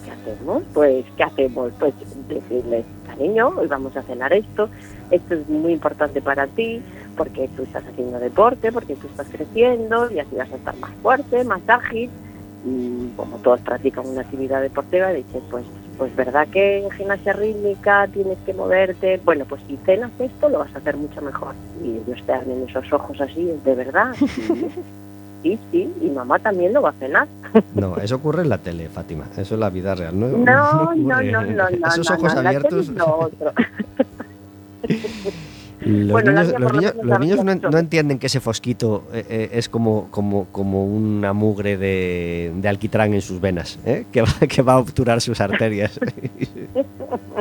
[0.05, 0.63] ¿qué hacemos?
[0.75, 1.73] Pues, ¿qué hacemos?
[1.79, 1.95] Pues
[2.29, 4.69] decirles, cariño, hoy vamos a cenar esto,
[5.13, 6.83] esto es muy importante para ti,
[7.17, 10.91] porque tú estás haciendo deporte, porque tú estás creciendo y así vas a estar más
[11.03, 12.11] fuerte, más ágil.
[12.65, 15.65] Y como todos practican una actividad deportiva, dices, pues,
[15.99, 19.21] pues verdad que en gimnasia rítmica tienes que moverte.
[19.25, 21.55] Bueno, pues si cenas esto lo vas a hacer mucho mejor.
[21.85, 24.15] Y ellos te abren esos ojos así, de verdad.
[25.43, 27.27] Sí, sí, y mamá también lo va a cenar.
[27.75, 29.25] No, eso ocurre en la tele, Fátima.
[29.37, 30.17] Eso es la vida real.
[30.19, 31.89] No, No, no, no, no, no.
[31.89, 32.93] Esos ojos abiertos.
[35.85, 40.47] Los Bueno, niños, los los no entienden que ese fosquito eh, eh, es como, como,
[40.53, 44.05] como una mugre de, de alquitrán en sus venas, ¿eh?
[44.13, 45.99] que, va, que va a obturar sus arterias.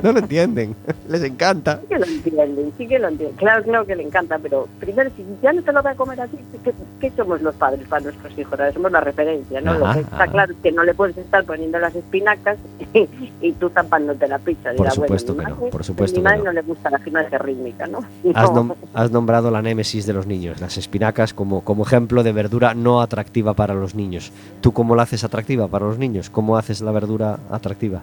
[0.03, 0.75] No lo entienden.
[1.09, 1.79] Les encanta.
[1.81, 3.37] Sí que lo entienden, sí que lo entienden.
[3.37, 6.21] Claro, claro que le encanta, pero primero, si ya no te lo va a comer
[6.21, 8.53] así, ¿qué, qué somos los padres para nuestros hijos?
[8.59, 9.73] Ahora somos la referencia, ¿no?
[9.75, 10.27] lo Ajá, que está ajá.
[10.31, 12.57] claro es que no le puedes estar poniendo las espinacas
[13.41, 14.69] y, tú tapándote la pizza.
[14.69, 16.43] Por Dirá, supuesto bueno, que no, por supuesto mi que madre no.
[16.45, 16.51] no.
[16.53, 17.99] le gusta la gimnasia rítmica, ¿no?
[18.33, 18.63] Has, No.
[18.65, 22.73] nom- has nombrado la némesis de los niños, las espinacas, como, como ejemplo de verdura
[22.73, 24.31] no atractiva para los niños.
[24.61, 26.29] ¿Tú cómo la haces atractiva para los niños?
[26.29, 28.01] ¿Cómo haces la verdura atractiva?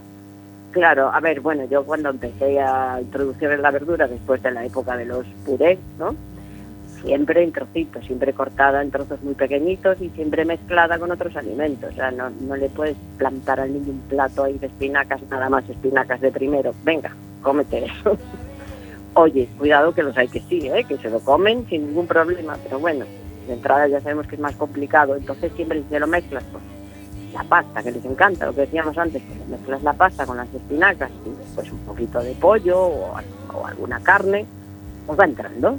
[0.78, 4.96] Claro, a ver, bueno, yo cuando empecé a introducir la verdura después de la época
[4.96, 6.14] de los purés, ¿no?
[7.02, 11.90] Siempre en trocitos, siempre cortada en trozos muy pequeñitos y siempre mezclada con otros alimentos.
[11.90, 15.48] O sea, no, no le puedes plantar al niño un plato ahí de espinacas, nada
[15.48, 16.72] más espinacas de primero.
[16.84, 17.10] Venga,
[17.42, 18.16] cómete eso.
[19.14, 20.84] Oye, cuidado que los hay que sí, ¿eh?
[20.88, 23.04] que se lo comen sin ningún problema, pero bueno,
[23.48, 25.16] de entrada ya sabemos que es más complicado.
[25.16, 26.62] Entonces siempre si se lo mezclas, pues
[27.32, 30.52] la pasta que les encanta, lo que decíamos antes, que mezclas la pasta con las
[30.52, 33.14] espinacas y pues un poquito de pollo o,
[33.54, 34.46] o alguna carne,
[35.06, 35.76] pues va entrando.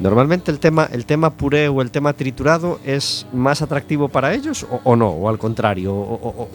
[0.00, 4.64] Normalmente el tema, el tema puré o el tema triturado es más atractivo para ellos
[4.70, 6.48] o, o no, o al contrario, o,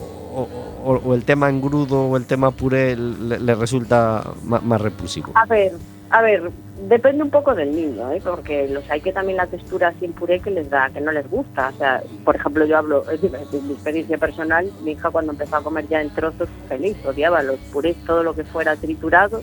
[0.84, 5.32] o- el tema engrudo o el tema puré le, le resulta ma- más repulsivo.
[5.34, 5.72] A ver,
[6.10, 6.50] a ver,
[6.88, 8.20] depende un poco del niño, ¿eh?
[8.22, 11.28] porque los hay que también la textura sin puré que les da, que no les
[11.28, 11.70] gusta.
[11.74, 15.62] O sea, por ejemplo, yo hablo de mi experiencia personal, mi hija cuando empezó a
[15.62, 19.42] comer ya en trozos, feliz, odiaba los purés, todo lo que fuera triturado.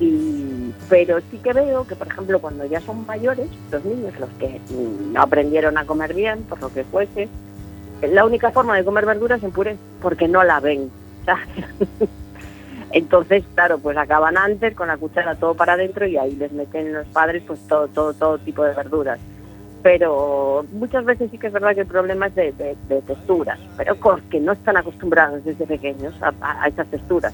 [0.00, 4.30] Y, pero sí que veo que, por ejemplo, cuando ya son mayores, los niños, los
[4.38, 4.60] que
[5.12, 7.28] no aprendieron a comer bien, por lo que fuese,
[8.02, 10.90] la única forma de comer verduras es en puré, porque no la ven.
[12.92, 16.92] Entonces, claro, pues acaban antes con la cuchara todo para adentro y ahí les meten
[16.94, 19.18] los padres pues todo, todo, todo tipo de verduras.
[19.82, 23.58] Pero muchas veces sí que es verdad que el problema es de, de- de texturas,
[23.76, 27.32] pero porque no están acostumbrados desde pequeños a, a- a esas texturas.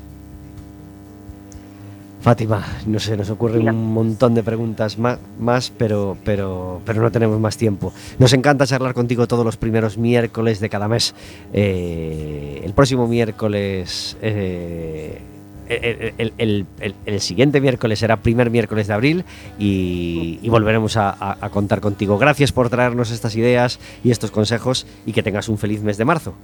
[2.21, 7.11] Fátima, no sé, nos ocurren un montón de preguntas ma- más, pero, pero, pero no
[7.12, 7.93] tenemos más tiempo.
[8.19, 11.14] Nos encanta charlar contigo todos los primeros miércoles de cada mes.
[11.53, 15.21] Eh, el próximo miércoles, eh,
[15.68, 19.24] el, el- el- siguiente miércoles será primer miércoles de abril
[19.59, 22.18] y, y volveremos a, a- a contar contigo.
[22.18, 26.05] Gracias por traernos estas ideas y estos consejos y que tengas un feliz mes de
[26.05, 26.35] marzo.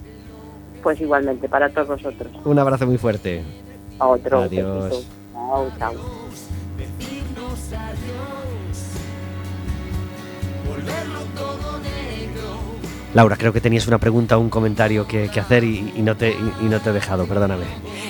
[0.82, 2.32] Pues igualmente para todos vosotros.
[2.44, 3.42] Un abrazo muy fuerte.
[3.98, 4.40] A otro.
[4.42, 5.06] Adiós.
[5.32, 5.92] Chao, chao.
[13.12, 16.16] Laura, creo que tenías una pregunta o un comentario que, que hacer y, y no
[16.16, 17.64] te, y- y no te he dejado, perdóname.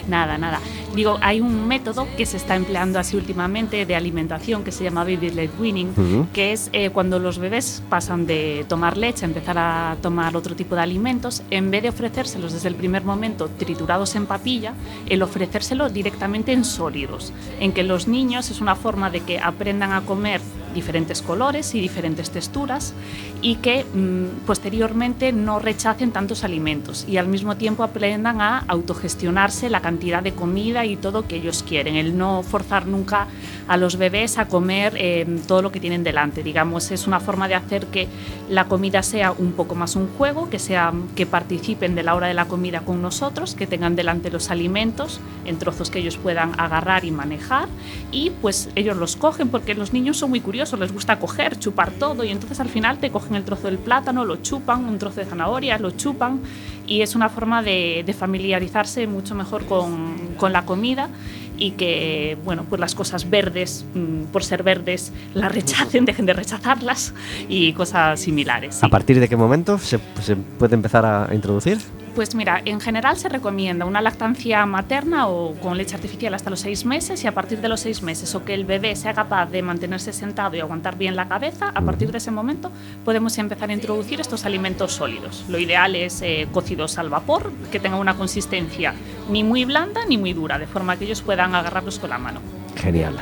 [0.09, 0.61] Nada, nada.
[0.95, 5.05] Digo, hay un método que se está empleando así últimamente de alimentación que se llama
[5.05, 9.57] Baby Led Winning, que es eh, cuando los bebés pasan de tomar leche a empezar
[9.57, 14.15] a tomar otro tipo de alimentos, en vez de ofrecérselos desde el primer momento triturados
[14.17, 14.75] en papilla,
[15.09, 19.93] el ofrecérselo directamente en sólidos, en que los niños es una forma de que aprendan
[19.93, 20.41] a comer
[20.75, 22.95] diferentes colores y diferentes texturas
[23.43, 29.71] y que mm, posteriormente no rechacen tantos alimentos y al mismo tiempo aprendan a autogestionarse
[29.71, 33.27] la cantidad de comida y todo que ellos quieren, el no forzar nunca
[33.69, 37.49] a los bebés a comer eh, todo lo que tienen delante, digamos, es una forma
[37.49, 38.09] de hacer que
[38.49, 42.27] la comida sea un poco más un juego, que sea que participen de la hora
[42.27, 46.59] de la comida con nosotros, que tengan delante los alimentos en trozos que ellos puedan
[46.61, 47.69] agarrar y manejar
[48.13, 51.90] y pues ellos los cogen porque los niños son muy curiosos, les gusta coger, chupar
[51.90, 55.20] todo y entonces al final te cogen el trozo del plátano, lo chupan, un trozo
[55.20, 56.40] de zanahoria, lo chupan
[56.87, 61.09] y es una forma de, de familiarizarse mucho mejor con, con la comida
[61.57, 66.33] y que, bueno, pues las cosas verdes, mm, por ser verdes, las rechacen, dejen de
[66.33, 67.14] rechazarlas
[67.49, 68.77] y cosas similares.
[68.77, 68.87] sí.
[68.87, 71.79] ¿A partir de qué momento se, se puede empezar a introducir?
[72.14, 76.61] Pues mira, en general se recomienda una lactancia materna o con leche artificial hasta los
[76.61, 79.46] seis meses y a partir de los seis meses o que el bebé sea capaz
[79.46, 82.73] de mantenerse sentado y aguantar bien la cabeza, a partir de ese momento
[83.05, 85.44] podemos empezar a introducir estos alimentos sólidos.
[85.49, 88.92] Lo ideal es eh, cocidos al vapor, que tengan una consistencia
[89.31, 92.40] ni muy blanda ni muy dura, de forma que ellos puedan agarrarlos con la mano.
[92.77, 93.14] Genial.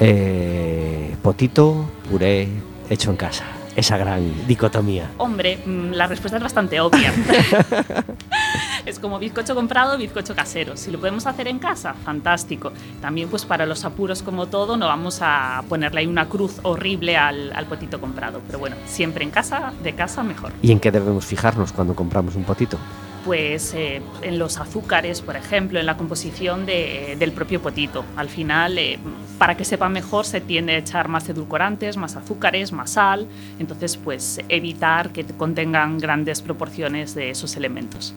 [0.00, 2.48] Eh, potito, puré,
[2.90, 3.44] hecho en casa.
[3.76, 5.10] Esa gran dicotomía.
[5.18, 7.12] Hombre, mm, la respuesta es bastante obvia.
[8.86, 10.76] es como bizcocho comprado, bizcocho casero.
[10.76, 12.72] Si lo podemos hacer en casa, fantástico.
[13.00, 17.16] También pues para los apuros como todo, no vamos a ponerle ahí una cruz horrible
[17.16, 18.40] al, al potito comprado.
[18.46, 20.52] Pero bueno, siempre en casa, de casa mejor.
[20.62, 22.78] ¿Y en qué debemos fijarnos cuando compramos un potito?
[23.24, 28.04] Pues eh, en los azúcares, por ejemplo, en la composición de- del propio potito.
[28.16, 28.98] Al final, eh,
[29.38, 33.26] para que sepa mejor, se tiende a echar más edulcorantes, más azúcares, más sal.
[33.58, 38.14] Entonces, pues evitar que contengan grandes proporciones de esos elementos.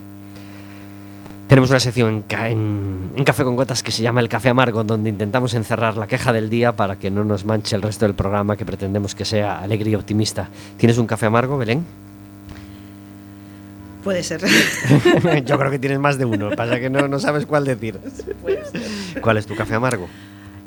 [1.48, 5.10] Tenemos una sección en, en Café con Gotas que se llama El Café Amargo, donde
[5.10, 8.58] intentamos encerrar la queja del día para que no nos manche el resto del programa
[8.58, 10.50] que pretendemos que sea alegre y optimista.
[10.76, 11.86] ¿Tienes un café amargo, Belén?
[14.08, 14.42] Puede ser.
[15.46, 18.00] Yo creo que tienes más de uno, pasa que no, no sabes cuál decir.
[19.20, 20.08] ¿Cuál es tu café amargo?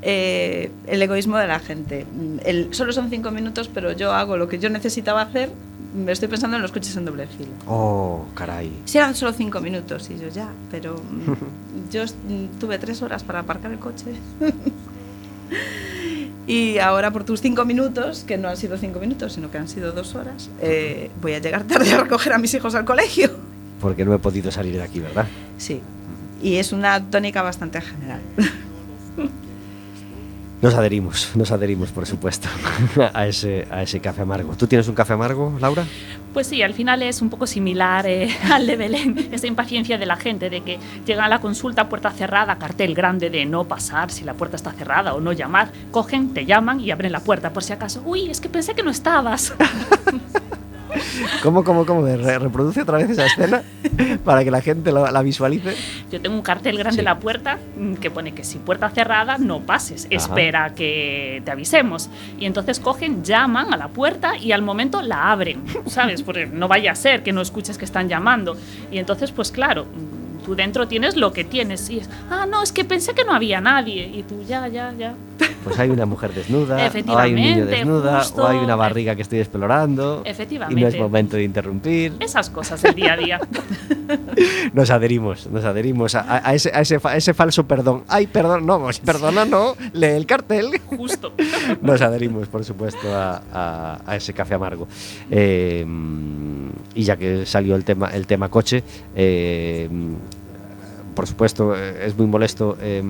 [0.03, 2.05] Eh, el egoísmo de la gente.
[2.44, 5.48] El, solo son cinco minutos, pero yo hago lo que yo necesitaba hacer.
[5.94, 7.48] Me estoy pensando en los coches en doble fila.
[7.66, 8.70] Oh, caray.
[8.85, 10.96] Si eran solo cinco minutos, y yo ya, pero
[11.90, 12.05] yo
[12.61, 14.05] tuve tres horas para aparcar el coche.
[16.50, 19.68] y ahora por tus cinco minutos, que no han sido cinco minutos, sino que han
[19.68, 23.30] sido dos horas, eh, voy a llegar tarde a recoger a mis hijos al colegio.
[23.80, 25.28] Porque no he podido salir de aquí, ¿verdad?
[25.58, 25.80] Sí,
[26.42, 28.20] y es una tónica bastante general.
[30.62, 32.46] Nos adherimos, nos adherimos, por supuesto,
[33.14, 34.54] a ese, a ese café amargo.
[34.58, 35.86] ¿Tú tienes un café amargo, Laura?
[36.32, 40.06] Pues sí, al final es un poco similar eh, al de Belén, esa impaciencia de
[40.06, 44.10] la gente de que llegan a la consulta puerta cerrada, cartel grande de no pasar
[44.10, 47.52] si la puerta está cerrada o no llamar, cogen, te llaman y abren la puerta
[47.52, 48.02] por si acaso.
[48.04, 49.54] Uy, es que pensé que no estabas.
[51.42, 52.02] ¿Cómo, cómo, cómo?
[52.06, 53.62] Re- reproduce otra vez esa escena
[54.24, 55.74] para que la gente lo- la visualice.
[56.10, 56.98] Yo tengo un cartel grande Sí.
[57.00, 61.50] en la puerta mm, que pone que si puerta cerrada no pases, espera que te
[61.50, 62.10] avisemos.
[62.38, 66.22] Y entonces cogen, llaman a la puerta y al momento la abren, ¿sabes?
[66.22, 68.56] Porque no vaya a ser que no escuches que están llamando.
[68.90, 69.86] Y entonces, pues claro,
[70.50, 71.88] tú dentro tienes lo que tienes.
[71.90, 74.04] Y es, ah, no, es que pensé que no había nadie.
[74.12, 75.14] Y tú, ya, ya, ya.
[75.62, 76.76] Pues hay una mujer desnuda,
[77.08, 78.42] o hay un niño desnuda, justo.
[78.42, 80.22] o hay una barriga que estoy explorando.
[80.24, 80.80] Efectivamente.
[80.80, 82.14] Y no es momento de interrumpir.
[82.18, 83.40] Esas cosas del día a día.
[84.72, 88.02] Nos adherimos, nos adherimos a, ese, a, ese, a ese falso perdón.
[88.08, 90.80] Ay, perdón, no, perdona, no, lee el cartel.
[90.86, 91.32] Justo.
[91.82, 94.88] Nos adherimos, por supuesto, a, a- a ese café amargo.
[95.30, 95.86] Eh,
[96.94, 98.82] y ya que salió el tema, el tema coche,
[99.14, 99.88] eh,
[101.14, 102.77] por supuesto, eh, es muy molesto.
[102.81, 103.03] eh,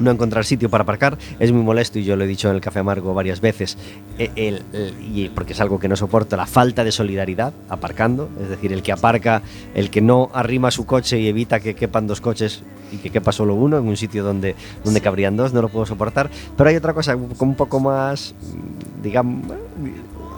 [0.00, 1.18] no encontrar sitio para aparcar.
[1.40, 3.76] Es muy molesto y yo lo he dicho en el café amargo varias veces
[4.16, 8.28] eh, el- el- y porque es algo que no soporto la falta de solidaridad aparcando.
[8.40, 9.42] Es decir el que aparca
[9.74, 13.32] el que no arrima su coche y evita que quepan dos coches y que quepa
[13.32, 16.30] solo uno en un sitio donde donde cabrían dos no lo puedo soportar.
[16.56, 18.36] Pero hay otra cosa como un poco más
[19.02, 19.50] digamos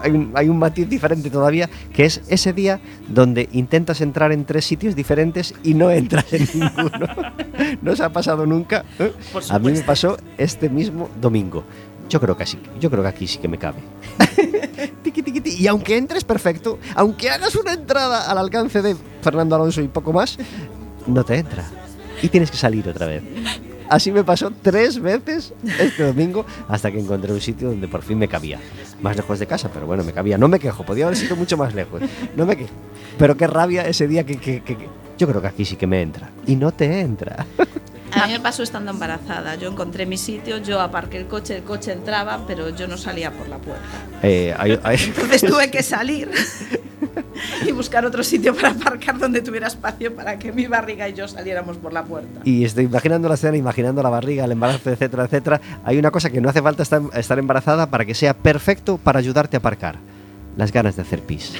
[0.02, 4.44] hay un, hay un matiz diferente todavía, que es ese día donde intentas entrar en
[4.44, 7.06] tres sitios diferentes y no entras en ninguno.
[7.82, 8.84] ¿No os ha pasado nunca?
[8.98, 9.12] ¿Eh?
[9.50, 11.64] A mí me pasó este mismo domingo.
[12.08, 13.78] Yo creo que así, yo creo que aquí sí que me cabe.
[15.44, 20.12] Y aunque entres perfecto, aunque hagas una entrada al alcance de Fernando Alonso y poco
[20.12, 20.38] más,
[21.06, 21.64] no te entra.
[22.22, 23.22] Y tienes que salir otra vez.
[23.90, 28.18] Así me pasó tres veces este domingo hasta que encontré un sitio donde por fin
[28.18, 28.58] me cabía.
[29.02, 30.38] Más lejos de casa, pero bueno, me cabía.
[30.38, 32.00] No me quejo, podía haber sido mucho más lejos.
[32.36, 32.70] No me quejo.
[33.18, 34.76] Pero qué rabia ese día que, que- que-
[35.18, 36.30] Yo creo que aquí sí que me entra.
[36.46, 37.44] Y no te entra.
[38.12, 39.54] A mí me pasó estando embarazada.
[39.54, 43.30] Yo encontré mi sitio, yo aparqué el coche, el coche entraba, pero yo no salía
[43.30, 43.82] por la puerta.
[44.22, 46.30] Eh, hay- hay- Entonces tuve que salir
[47.66, 51.26] y buscar otro sitio para aparcar donde tuviera espacio para que mi barriga y yo
[51.28, 52.40] saliéramos por la puerta.
[52.44, 55.60] y estoy imaginando la escena, imaginando la barriga, el embarazo, etcétera, etcétera.
[55.84, 59.18] Hay una cosa que no hace falta estar, estar embarazada para que sea perfecto para
[59.18, 59.96] ayudarte a aparcar.
[60.56, 61.54] Las ganas de hacer pis.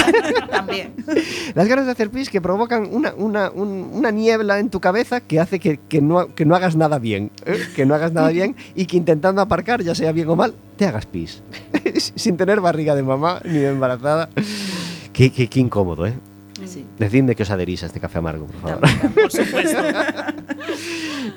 [0.50, 0.94] También.
[1.54, 5.20] Las ganas de hacer pis que provocan una, una, un- una niebla en tu cabeza
[5.20, 7.30] que hace que, que no, que no hagas nada bien.
[7.44, 7.58] ¿eh?
[7.74, 10.86] Que no hagas nada bien y que intentando aparcar, ya sea bien o mal, te
[10.86, 11.42] hagas pis.
[12.14, 14.28] Sin tener barriga de mamá ni de embarazada.
[15.12, 16.14] Qué, qué- qué incómodo, ¿eh?
[16.64, 16.86] Sí.
[16.98, 18.80] Decidme que os adherís a este café amargo, por favor.
[18.80, 19.78] También, por supuesto.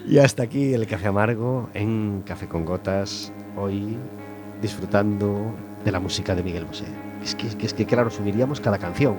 [0.07, 3.97] Y hasta aquí el café amargo en Café con Gotas, hoy
[4.61, 5.53] disfrutando
[5.83, 6.85] de la música de Miguel Bosé.
[7.23, 9.15] Es que, es que, claro, subiríamos cada canción.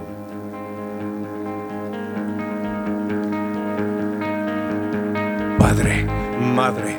[5.58, 6.06] Padre,
[6.54, 6.96] madre,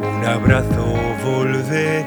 [0.00, 2.00] un abrazo volveré.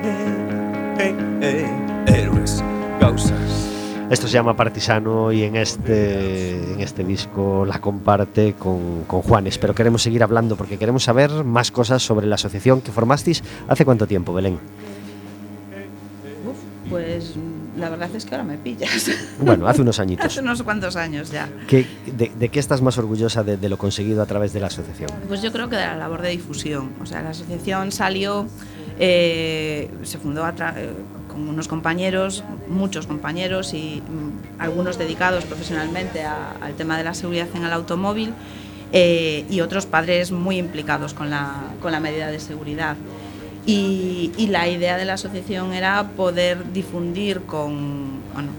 [0.99, 1.65] Eh, eh,
[2.07, 2.63] héroes,
[2.99, 3.71] causas.
[4.09, 9.57] Esto se llama Partisano y en este, en este disco la comparte con, con Juanes.
[9.57, 13.85] Pero queremos seguir hablando porque queremos saber más cosas sobre la asociación que formasteis hace
[13.85, 14.59] cuánto tiempo, Belén.
[17.21, 17.35] Pues
[17.77, 19.09] la verdad es que ahora me pillas.
[19.39, 20.25] Bueno, hace unos añitos.
[20.25, 21.47] Hace unos cuantos años ya.
[21.67, 24.67] ¿Qué- de, de qué estás más orgullosa de, de lo conseguido a través de la
[24.67, 25.09] asociación?
[25.27, 26.91] Pues yo creo que de la labor de difusión.
[27.01, 28.47] O sea, la asociación salió,
[28.99, 30.89] eh, se fundó a eh,
[31.27, 37.13] con unos compañeros, muchos compañeros y mm, algunos dedicados profesionalmente a- al tema de la
[37.13, 38.33] seguridad en el automóvil
[38.93, 42.95] eh, y otros padres muy implicados con la, con la medida de seguridad.
[43.65, 48.49] Y, la idea de la asociación era poder difundir con, bueno,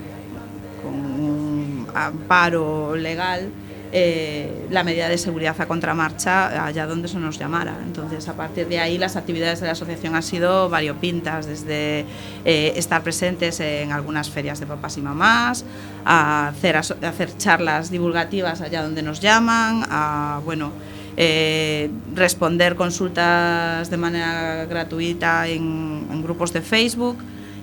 [0.82, 3.50] con un amparo legal
[3.94, 7.76] eh, la medida de seguridad a contramarcha allá donde se nos llamara.
[7.84, 12.06] Entonces, a partir de ahí, las actividades de la asociación han sido variopintas, desde
[12.46, 15.66] eh, estar presentes en algunas ferias de papás y mamás,
[16.06, 20.72] a hacer, a hacer charlas divulgativas allá donde nos llaman, a bueno,
[21.16, 27.16] eh, responder consultas de manera gratuita en, en grupos de Facebook.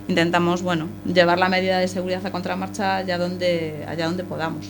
[0.08, 4.66] Intentamos bueno, llevar la medida de seguridad a contramarcha allá donde, allá donde podamos.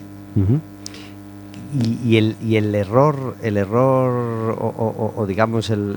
[1.73, 5.97] Y, y el, y el error, el error o, o- o digamos el,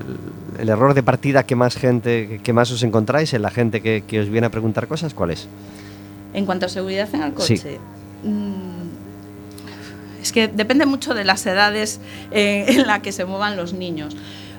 [0.60, 4.04] el error de partida que más gente, que más os encontráis en la gente que,
[4.06, 5.48] que os viene a preguntar cosas, ¿cuál es?
[6.32, 7.56] En cuanto a seguridad en el Sí.
[7.56, 7.78] coche,
[8.22, 8.63] mm,
[10.24, 12.00] es que depende mucho de las edades
[12.30, 14.16] eh, en la que se muevan los niños.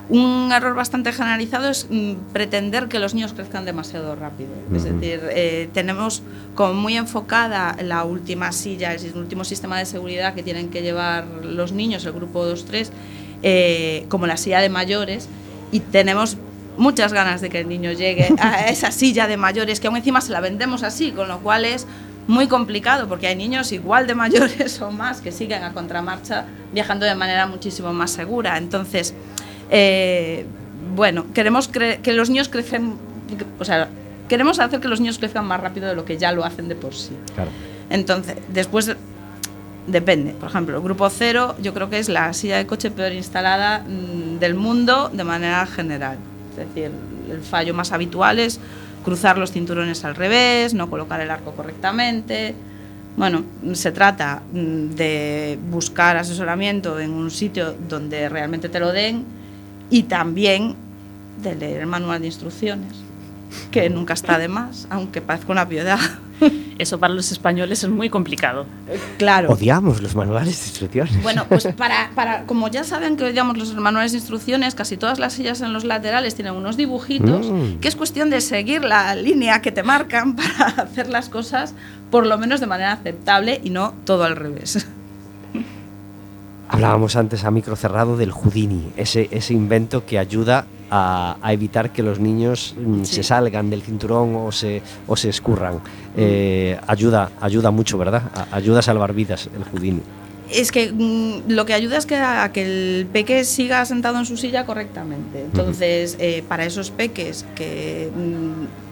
[0.07, 4.51] Un error bastante generalizado es mm, pretender que los niños crezcan demasiado rápido.
[4.73, 6.21] Es decir, eh, tenemos
[6.53, 11.25] como muy enfocada la última silla, el último sistema de seguridad que tienen que llevar
[11.43, 12.89] los niños, el grupo 2-3,
[13.41, 15.27] eh, como la silla de mayores,
[15.71, 16.37] y tenemos
[16.77, 20.21] muchas ganas de que el niño llegue a esa silla de mayores, que aún encima
[20.21, 21.87] se la vendemos así, con lo cual es
[22.27, 27.05] muy complicado, porque hay niños igual de mayores o más que siguen a contramarcha viajando
[27.05, 28.57] de manera muchísimo más segura.
[28.57, 29.13] Entonces,
[29.69, 30.45] eh,
[30.95, 32.95] bueno, queremos que los niños crecen,
[33.59, 33.89] o sea,
[34.27, 36.75] queremos hacer que los niños crezcan más rápido de lo que ya lo hacen de
[36.75, 37.15] por sí.
[37.35, 37.51] Claro.
[37.89, 38.95] Entonces, después
[39.87, 40.31] depende.
[40.33, 43.79] Por ejemplo, el grupo cero yo creo que es la silla de coche peor instalada
[43.79, 46.17] mm, del mundo de manera general.
[46.51, 46.91] Es decir,
[47.29, 48.59] el fallo más habitual es
[49.05, 52.55] cruzar los cinturones al revés, no colocar el arco correctamente.
[53.15, 53.43] Bueno,
[53.73, 59.23] se trata mm, de buscar asesoramiento en un sitio donde realmente te lo den
[59.89, 60.75] y también
[61.41, 62.97] de leer el manual de instrucciones,
[63.71, 65.99] que nunca está de más, aunque parezca una piedad.
[66.77, 68.65] Eso para los españoles es muy complicado.
[69.17, 69.49] Claro.
[69.51, 71.23] Odiamos los manuales de instrucciones.
[71.23, 75.17] Bueno, pues para, para, como ya saben que odiamos los manuales de instrucciones, casi todas
[75.19, 77.79] las sillas en los laterales tienen unos dibujitos, Mm.
[77.79, 81.73] que es cuestión de seguir la línea que te marcan para hacer las cosas
[82.11, 84.85] por lo menos de manera aceptable y no todo al revés.
[86.67, 91.91] Hablábamos antes a micro cerrado del Houdini, ese, ese invento que ayuda a, a evitar
[91.91, 93.15] que los niños mm, Sí.
[93.15, 95.79] se salgan del cinturón o se, o se escurran.
[96.17, 98.23] Eh, ayuda, ayuda mucho, ¿verdad?
[98.51, 100.01] Ayuda a salvar vidas el Houdini.
[100.51, 102.61] Es que mm, lo que ayuda es que a que
[102.99, 105.41] el peque siga sentado en su silla correctamente.
[105.41, 108.84] Entonces, eh, para esos peques que mm,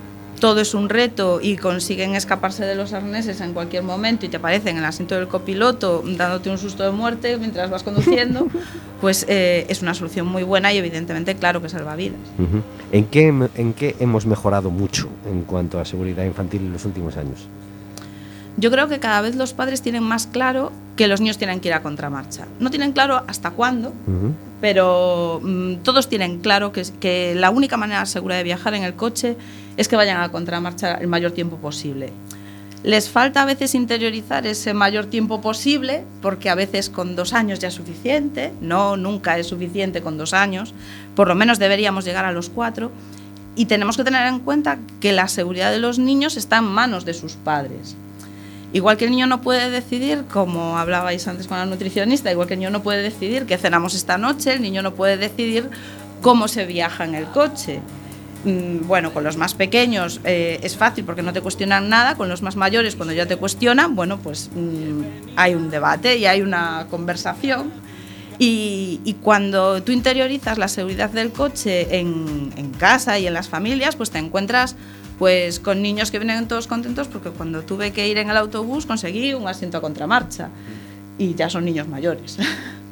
[0.43, 4.35] todo es un reto y consiguen escaparse de los arneses en cualquier momento y te
[4.35, 8.49] aparecen en el asiento del copiloto dándote un susto de muerte mientras vas conduciendo,
[8.99, 12.19] pues eh, es una solución muy buena y evidentemente, claro, que salva vidas.
[12.91, 17.15] ¿En, qué, ¿En qué hemos mejorado mucho en cuanto a seguridad infantil en los últimos
[17.15, 17.47] años?
[18.57, 21.69] Yo creo que cada vez los padres tienen más claro que los niños tienen que
[21.69, 22.47] ir a contramarcha.
[22.59, 23.93] No tienen claro hasta cuándo,
[24.59, 28.93] pero mm, todos tienen claro que, que la única manera segura de viajar en el
[28.93, 29.37] coche
[29.77, 32.11] es que vayan a contramarcha el mayor tiempo posible.
[32.83, 37.59] Les falta a veces interiorizar ese mayor tiempo posible, porque a veces con dos años
[37.59, 40.73] ya es suficiente, no, nunca es suficiente con dos años,
[41.15, 42.91] por lo menos deberíamos llegar a los cuatro,
[43.55, 47.05] y tenemos que tener en cuenta que la seguridad de los niños está en manos
[47.05, 47.95] de sus padres.
[48.73, 52.55] Igual que el niño no puede decidir, como hablabais antes con la nutricionista, igual que
[52.55, 55.69] el niño no puede decidir qué cenamos esta noche, el niño no puede decidir
[56.21, 57.81] cómo se viaja en el coche.
[58.43, 62.29] Mm, Bueno, con los más pequeños eh, es fácil porque no te cuestionan nada, con
[62.29, 66.41] los más mayores cuando ya te cuestionan, bueno, pues mm, hay un debate y hay
[66.41, 67.71] una conversación.
[68.39, 73.95] Y, cuando tú interiorizas la seguridad del coche en, en casa y en las familias,
[73.95, 74.75] pues te encuentras
[75.19, 78.85] pues con niños que vienen todos contentos porque cuando tuve que ir en el autobús
[78.85, 80.49] conseguí un asiento a contramarcha
[81.17, 82.37] y ya son niños mayores.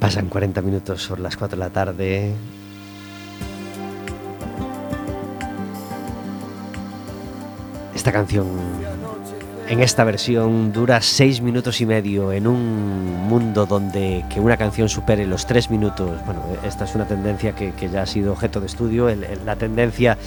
[0.00, 2.34] Pasan 40 minutos sobre las 4 de la tarde.
[7.94, 8.46] Esta canción,
[9.68, 14.88] en esta versión, dura 6 minutos y medio en un mundo donde que una canción
[14.88, 16.10] supere los 3 minutos.
[16.26, 19.08] Bueno, esta es una tendencia que, ya ha sido objeto de estudio.
[19.44, 20.18] la tendencia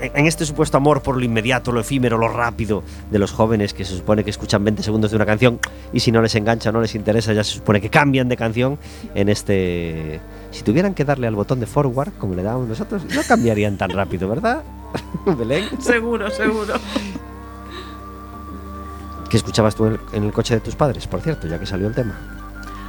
[0.00, 3.84] en este supuesto amor por lo inmediato, lo efímero, lo rápido de los jóvenes que
[3.84, 5.58] se supone que escuchan 20 segundos de una canción
[5.92, 8.78] y si no les engancha, no les interesa, ya se supone que cambian de canción
[9.14, 10.20] en este...
[10.50, 13.90] Si tuvieran que darle al botón de forward, como le damos nosotros, no cambiarían tan
[13.90, 14.62] rápido, ¿verdad?
[15.38, 15.64] Belén.
[15.80, 16.74] seguro, seguro.
[19.28, 21.66] ¿Qué escuchabas tú en el, en el coche de tus padres, por cierto, ya que
[21.66, 22.35] salió el tema?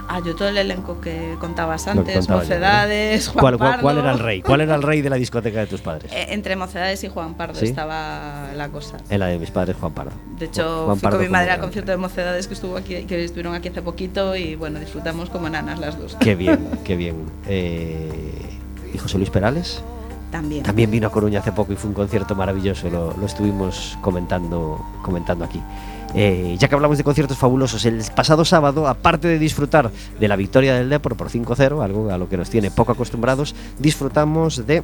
[0.10, 2.30] Ah, yo todo el elenco que contabas que antes.
[2.30, 3.82] Mocedades, Juan ¿Cuál, Pardo.
[3.82, 4.42] cuál era el rey?
[4.42, 6.12] ¿Cuál era el rey de la discoteca de tus padres?
[6.14, 7.66] Eh, entre Mocedades y Juan Pardo ¿Sí?
[7.66, 8.98] estaba la cosa.
[9.10, 10.12] En la de mis padres, Juan Pardo.
[10.40, 13.04] De hecho, Juan fui Pardo con mi madre al concierto de Mocedades que estuvo aquí,
[13.04, 16.16] que estuvieron aquí hace poquito y bueno, disfrutamos como nanas las dos.
[16.20, 17.16] Qué bien, qué bien.
[17.48, 18.10] Eh,
[18.94, 19.82] ¿Y José Luis Perales?
[20.32, 20.64] También.
[20.64, 24.86] También vino a Coruña hace poco y fue un concierto maravilloso, lo, lo estuvimos comentando,
[25.02, 25.62] comentando aquí.
[26.20, 30.36] Eh, ya que hablamos de conciertos fabulosos, el pasado sábado, aparte de disfrutar de la
[30.36, 34.82] victoria del Depor por 5-0, algo a lo que nos tiene poco acostumbrados, disfrutamos de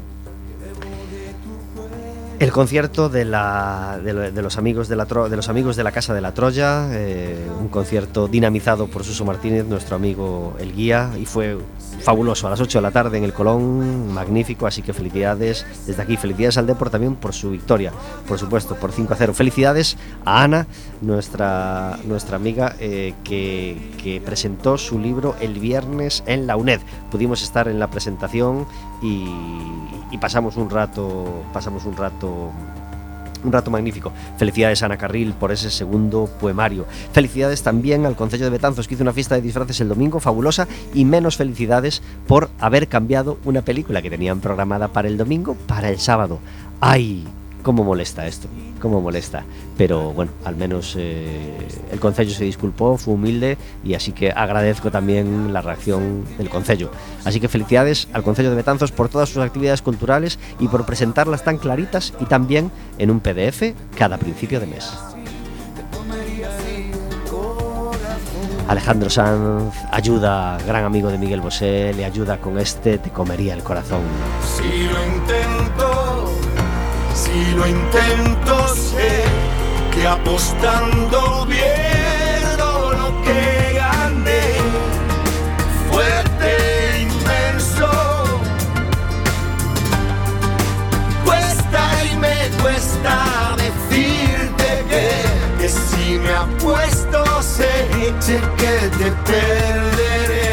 [2.40, 5.84] el concierto de, la, de, lo- de los amigos de, la de los amigos de
[5.84, 10.74] la Casa de la Troya, eh, un concierto dinamizado por Suso Martínez, nuestro amigo el
[10.74, 11.58] guía, y fue
[12.04, 16.02] fabuloso a las 8 de la tarde en el Colón, magnífico, así que felicidades desde
[16.02, 17.92] aquí, felicidades al Depor también por su victoria,
[18.28, 19.34] por supuesto, por 5 a 0.
[19.34, 20.68] Felicidades a Ana,
[21.02, 26.82] nuestra, nuestra amiga eh, que, presentó su libro el viernes en la UNED.
[27.10, 28.68] Pudimos estar en la presentación
[29.02, 29.26] y,
[30.12, 32.52] y pasamos un rato, pasamos un rato
[33.44, 34.12] un rato magnífico.
[34.38, 36.86] Felicidades Ana Carril por ese segundo poemario.
[37.12, 40.68] Felicidades también al Concello de Betanzos que hizo una fiesta de disfraces el domingo, fabulosa,
[40.94, 45.90] y menos felicidades por haber cambiado una película que tenían programada para el domingo para
[45.90, 46.40] el sábado.
[46.80, 47.26] ¡Ay!
[47.64, 48.50] ¿Cómo molesta esto?
[48.82, 49.46] ¿Cómo molesta?
[49.78, 51.58] Pero bueno, al menos eh,
[51.92, 56.92] el Concello se disculpó, fue humilde y así que agradezco también la reacción del Concello.
[57.24, 61.46] Así que felicidades al Concello de Betanzos por todas sus actividades culturales y por presentarlas
[61.46, 64.92] tan claritas y también en un PDF cada principio de mes.
[68.68, 73.64] Alejandro Sanz ayuda, gran amigo de Miguel Bosé, le ayuda con este Te comería el
[73.64, 74.02] corazón.
[74.42, 75.93] Si lo intento,
[77.34, 79.24] si lo intento, sé
[79.92, 84.46] que apostando pierdo lo que gané.
[85.90, 87.90] Fuerte, inmenso,
[91.26, 91.82] cuesta
[92.12, 95.08] y me cuesta decirte que,
[95.60, 98.14] que si me apuesto sé
[98.58, 100.53] que te perderé.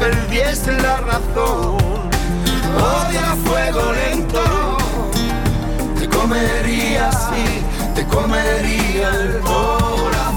[0.00, 1.76] Perdiese la razón,
[2.74, 4.78] odia fuego lento,
[5.98, 7.62] te comería así,
[7.94, 10.30] te comería el corazón.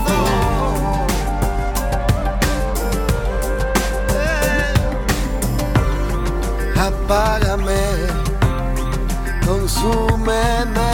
[6.75, 7.85] Apágame,
[9.45, 10.93] consúmeme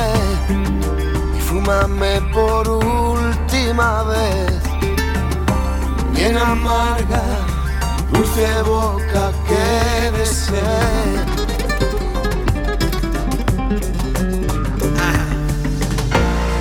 [1.38, 4.62] y fúmame por última vez.
[6.14, 7.24] Bien amarga,
[8.12, 10.60] dulce boca que desee.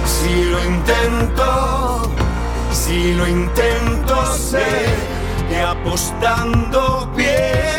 [0.05, 2.13] Si lo intento,
[2.73, 4.87] si lo intento, sé
[5.49, 7.78] que apostando pierdo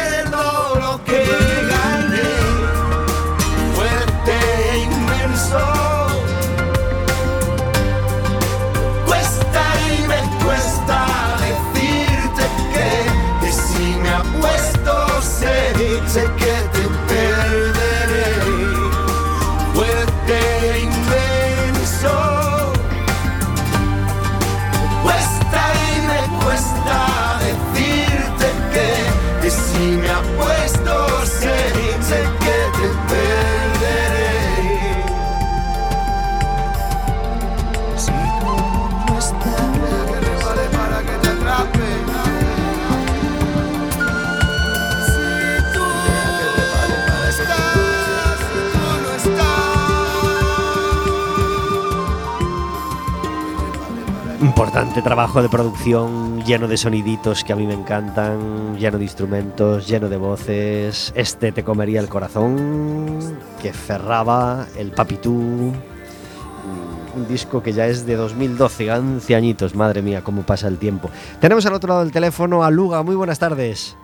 [54.70, 59.88] Importante trabajo de producción, lleno de soniditos que a mí me encantan, lleno de instrumentos,
[59.88, 61.12] lleno de voces.
[61.16, 65.32] Este te comería el corazón, que cerraba el Papitú.
[65.32, 71.10] Un disco que ya es de 2012, 11 añitos, madre mía, cómo pasa el tiempo.
[71.42, 73.98] Tenemos al otro lado del teléfono a Luga, muy buenas tardes.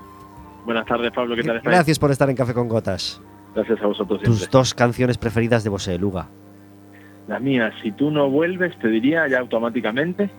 [0.65, 1.35] Buenas tardes, Pablo.
[1.35, 1.61] ¿Qué tal?
[1.61, 3.21] Gracias por estar en Café con Gotas.
[3.53, 4.39] Gracias a vosotros siempre.
[4.39, 6.27] Tus dos canciones preferidas de Bosé, Luga.
[7.27, 10.29] Las mías, si tú no vuelves, te diría ya automáticamente.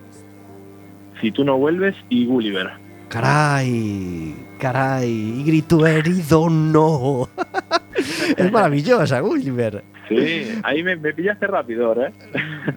[1.21, 2.69] Si tú no vuelves y Gulliver.
[3.09, 7.29] Caray, caray, y grito herido no.
[8.37, 9.83] es maravillosa, Gulliver.
[10.09, 12.13] Sí, ahí me, me pillaste rápido ahora, ¿eh?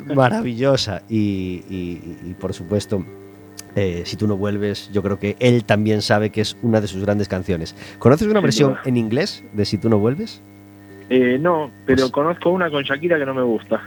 [0.15, 1.03] Maravillosa.
[1.09, 3.05] Y, y- y, por supuesto,
[3.77, 6.87] eh, si tú no vuelves, yo creo que él también sabe que es una de
[6.87, 7.75] sus grandes canciones.
[7.99, 10.43] ¿Conoces una versión en inglés de Si tú no vuelves?
[11.09, 13.81] Eh, no, pero Pues- conozco una con Shakira que no me gusta.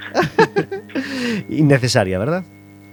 [1.49, 2.43] Innecesaria, ¿verdad?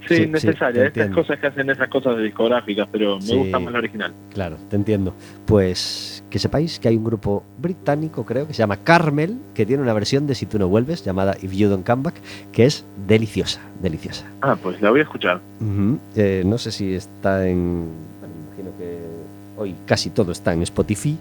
[0.09, 0.83] Sí, Sí, sí, necesaria.
[0.93, 3.37] te Estas cosas que hacen esas cosas de discográficas, pero me Sí.
[3.37, 4.13] gusta más la original.
[4.33, 5.15] Claro, te entiendo.
[5.47, 9.83] Pues que sepáis que hay un grupo británico, creo, que se llama Carmel, que tiene
[9.83, 12.15] una versión de Si tú no vuelves, llamada If You Don't Come Back,
[12.53, 14.27] que es deliciosa, deliciosa.
[14.41, 15.41] Ah, pues la voy a escuchar.
[16.17, 17.87] Eh, no sé si está en...
[18.21, 18.99] bueno, me imagino que
[19.61, 21.19] hoy casi todo está en Spotify.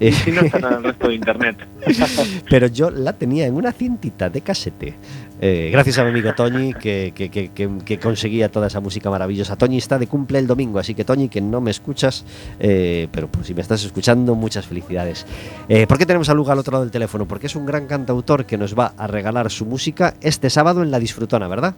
[0.00, 1.56] Eh, si no están en el resto de internet.
[2.50, 4.94] pero yo la tenía en una cintita de casete.
[5.40, 9.10] Eh, gracias a mi amigo Toñi que, que- que- que- que conseguía toda esa música
[9.10, 9.56] maravillosa.
[9.56, 12.24] Toñi está de cumple el domingo, así que Toñi, que no me escuchas,
[12.60, 15.26] eh, pero pues, si me estás escuchando, muchas felicidades.
[15.68, 17.26] Eh, ¿Por qué tenemos a Luga al otro lado del teléfono?
[17.26, 20.90] Porque es un gran cantautor que nos va a regalar su música este sábado en
[20.92, 21.74] La Disfrutona, ¿verdad?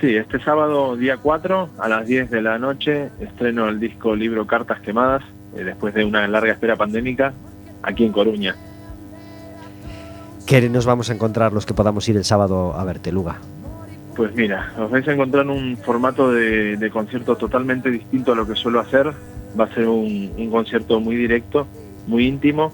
[0.00, 4.44] Sí, este sábado, día 4, a las 10 de la noche, estreno el disco Libro
[4.48, 5.22] Cartas Quemadas,
[5.56, 7.32] eh, después de una larga espera pandémica,
[7.82, 8.56] aquí en Coruña.
[10.46, 13.38] ¿Qué nos vamos a encontrar los que podamos ir el sábado a verte, Luga?
[14.16, 18.46] Pues mira, os vais a encontrar un formato de, de concierto totalmente distinto a lo
[18.46, 19.12] que suelo hacer.
[19.58, 21.66] Va a ser un, un concierto muy directo,
[22.06, 22.72] muy íntimo,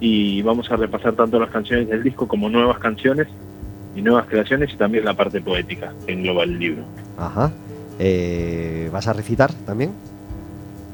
[0.00, 3.28] y vamos a repasar tanto las canciones del disco como nuevas canciones
[3.94, 6.84] y nuevas creaciones y también la parte poética que engloba el libro.
[7.16, 7.50] Ajá.
[7.98, 9.92] Eh, ¿Vas a recitar también?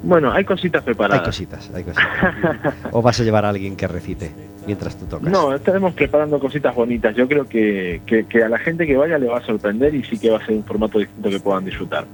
[0.03, 1.21] Bueno, hay cositas preparadas.
[1.21, 2.75] Hay cositas, hay cositas.
[2.91, 4.31] ¿O vas a llevar a alguien que recite
[4.67, 5.31] mientras tú tocas?
[5.31, 7.15] No, estaremos preparando cositas bonitas.
[7.15, 10.03] Yo creo que, que- que a la gente que vaya le va a sorprender y
[10.05, 12.05] sí que va a ser un formato distinto que puedan disfrutar.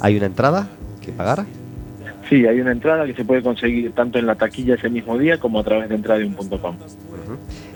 [0.00, 0.66] ¿Hay una entrada
[1.02, 1.44] que pagar?
[2.28, 5.38] Sí, hay una entrada que se puede conseguir tanto en la taquilla ese mismo día
[5.38, 6.76] como a través de entradium.com.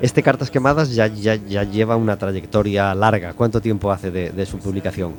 [0.01, 3.33] Este Cartas Quemadas ya, ya, ya lleva una trayectoria larga.
[3.35, 5.13] ¿Cuánto tiempo hace de, de su publicación?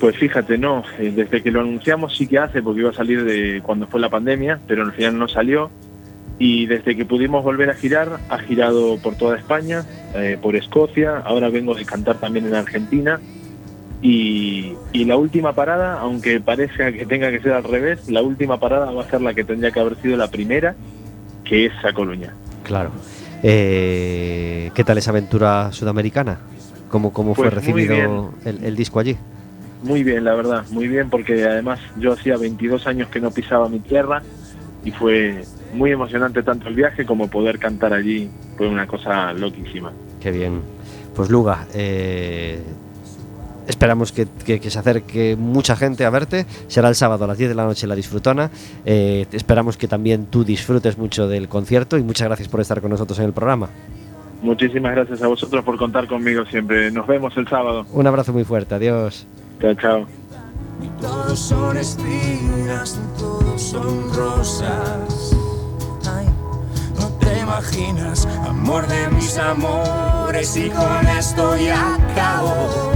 [0.00, 3.24] Pues fíjate, no, eh, desde que lo anunciamos sí que hace, porque iba a salir
[3.24, 5.70] de cuando fue la pandemia, pero al final no salió.
[6.38, 11.18] Y desde que pudimos volver a girar, ha girado por toda España, eh, por Escocia,
[11.18, 13.20] ahora vengo de cantar también en Argentina.
[14.00, 18.58] Y, y la última parada, aunque parezca que tenga que ser al revés, la última
[18.58, 20.74] parada va a ser la que tendría que haber sido la primera,
[21.44, 22.34] que es a Coruña.
[22.64, 22.90] Claro.
[23.44, 26.40] Eh, ¿Qué tal esa aventura sudamericana?
[26.88, 29.16] ¿Cómo, cómo fue Pues recibido el, el disco allí?
[29.82, 33.68] Muy bien, la verdad, muy bien, porque además yo hacía 22 años que no pisaba
[33.68, 34.22] mi tierra
[34.84, 38.30] y fue muy emocionante tanto el viaje como poder cantar allí.
[38.56, 39.92] Fue una cosa loquísima.
[40.20, 40.60] Qué bien.
[41.16, 42.60] Pues Luga, eh,
[43.66, 46.46] esperamos que, que- que se acerque mucha gente a verte.
[46.68, 48.50] Será el sábado a las 10 de la noche en la disfrutona.
[48.84, 52.90] Eh, esperamos que también tú disfrutes mucho del concierto y muchas gracias por estar con
[52.90, 53.68] nosotros en el programa.
[54.42, 56.90] Muchísimas gracias a vosotros por contar conmigo siempre.
[56.90, 57.84] Nos vemos el sábado.
[57.92, 59.26] Un abrazo muy fuerte, adiós.
[59.62, 60.06] Chao, chao.
[61.00, 65.36] Todos son espinas, todos son rosas.
[66.04, 66.26] Ay,
[66.98, 72.90] no te imaginas, amor de mis amores, y con esto ya acabo.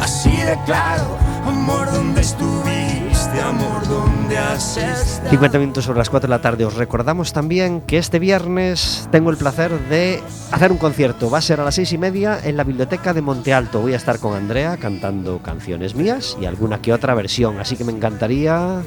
[0.00, 2.83] Así de claro, amor donde estuviste,
[3.40, 5.30] amor donde has estado.
[5.30, 6.64] 50 minutos sobre las 4 de la tarde.
[6.64, 10.22] Os recordamos también que este viernes tengo el placer de
[10.52, 11.30] hacer un concierto.
[11.30, 13.80] Va a ser a las 6 y media en la biblioteca de Monte Alto.
[13.80, 17.60] Voy a estar con Andrea cantando canciones mías y alguna que otra versión.
[17.60, 18.82] Así que me encantaría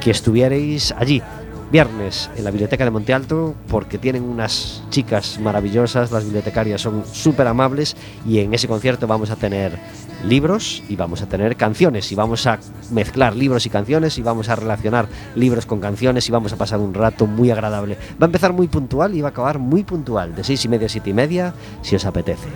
[0.00, 1.22] que estuvierais allí.
[1.70, 7.04] Viernes en la biblioteca de Monte Alto porque tienen unas chicas maravillosas, las bibliotecarias son
[7.10, 9.78] súper amables y en ese concierto vamos a tener
[10.24, 12.58] libros y vamos a tener canciones y vamos a
[12.90, 16.80] mezclar libros y canciones y vamos a relacionar libros con canciones y vamos a pasar
[16.80, 17.96] un rato muy agradable.
[18.20, 20.86] Va a empezar muy puntual y va a acabar muy puntual, de seis y media
[20.86, 22.48] a siete y media, si os apetece.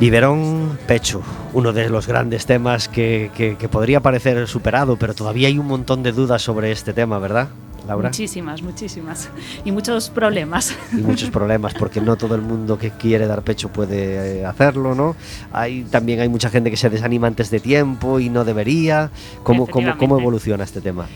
[0.00, 5.48] Biberón Pecho, uno de los grandes temas que, que- que podría parecer superado, pero todavía
[5.48, 7.48] hay un montón de dudas sobre este tema, ¿verdad,
[7.86, 8.08] Laura?
[8.10, 9.30] Muchísimas, muchísimas.
[9.64, 10.76] Y muchos problemas.
[10.92, 14.94] y muchos problemas porque no todo el mundo que quiere dar pecho puede eh, hacerlo,
[14.94, 15.16] ¿no?
[15.52, 19.10] Hay también hay mucha gente que se desanima antes de tiempo y no debería.
[19.42, 21.06] ¿Cómo, cómo, cómo evoluciona este tema?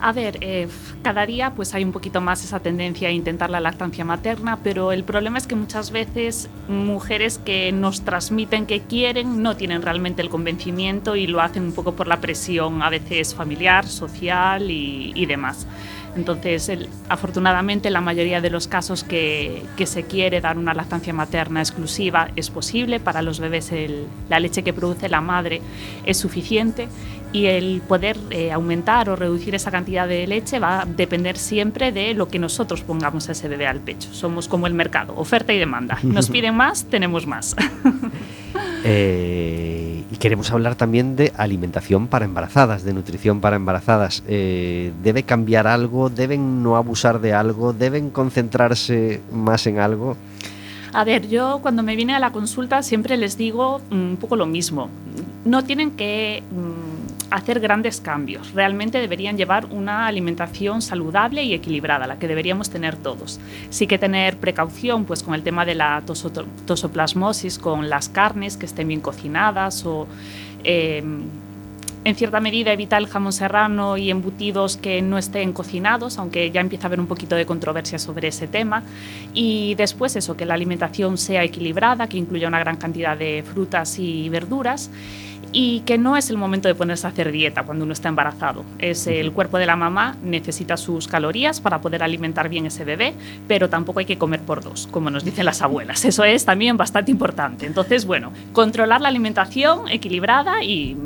[0.00, 0.68] A ver, eh,
[1.02, 4.92] cada día pues hay un poquito más esa tendencia a intentar la lactancia materna, pero
[4.92, 10.22] el problema es que muchas veces mujeres que nos transmiten que quieren no tienen realmente
[10.22, 15.26] el convencimiento y lo hacen un poco por la presión a veces familiar, social y
[15.26, 15.66] demás.
[16.16, 21.12] Entonces, el- afortunadamente, la mayoría de los casos que, que se quiere dar una lactancia
[21.12, 22.98] materna exclusiva es posible.
[23.00, 25.60] Para los bebés el- la leche que produce la madre
[26.04, 26.88] es suficiente
[27.32, 31.92] y el poder eh, aumentar o reducir esa cantidad de leche va a depender siempre
[31.92, 34.08] de lo que nosotros pongamos a ese bebé al pecho.
[34.12, 35.98] Somos como el mercado, oferta y demanda.
[36.02, 37.54] Nos piden más, tenemos más.
[38.84, 39.77] Eh,
[40.18, 44.22] queremos hablar también de alimentación para embarazadas, de nutrición para embarazadas.
[44.26, 46.10] Eh, ¿Debe cambiar algo?
[46.10, 47.72] ¿Deben no abusar de algo?
[47.72, 50.16] ¿Deben concentrarse más en algo?
[50.92, 54.36] A ver, yo cuando me viene a la consulta siempre les digo mm, un poco
[54.36, 54.88] lo mismo.
[55.44, 58.52] No tienen que mm, hacer grandes cambios.
[58.52, 63.40] Realmente deberían llevar una alimentación saludable y equilibrada, la que deberíamos tener todos.
[63.70, 68.56] Sí que tener precaución pues, con el tema de la tosoto- tosoplasmosis, con las carnes
[68.56, 70.06] que estén bien cocinadas o...
[70.64, 71.02] eh,
[72.04, 76.60] en cierta medida evitar el jamón serrano y embutidos que no estén cocinados, aunque ya
[76.60, 78.82] empieza a haber un poquito de controversia sobre ese tema.
[79.34, 83.98] Y después eso, que la alimentación sea equilibrada, que incluya una gran cantidad de frutas
[83.98, 84.90] y verduras
[85.52, 88.64] y que no es el momento de ponerse a hacer dieta cuando uno está embarazado.
[88.78, 93.14] Es el cuerpo de la mamá necesita sus calorías para poder alimentar bien ese bebé,
[93.46, 96.04] pero tampoco hay que comer por dos, como nos dicen las abuelas.
[96.04, 97.66] Eso es también bastante importante.
[97.66, 100.96] Entonces, bueno, controlar la alimentación equilibrada y,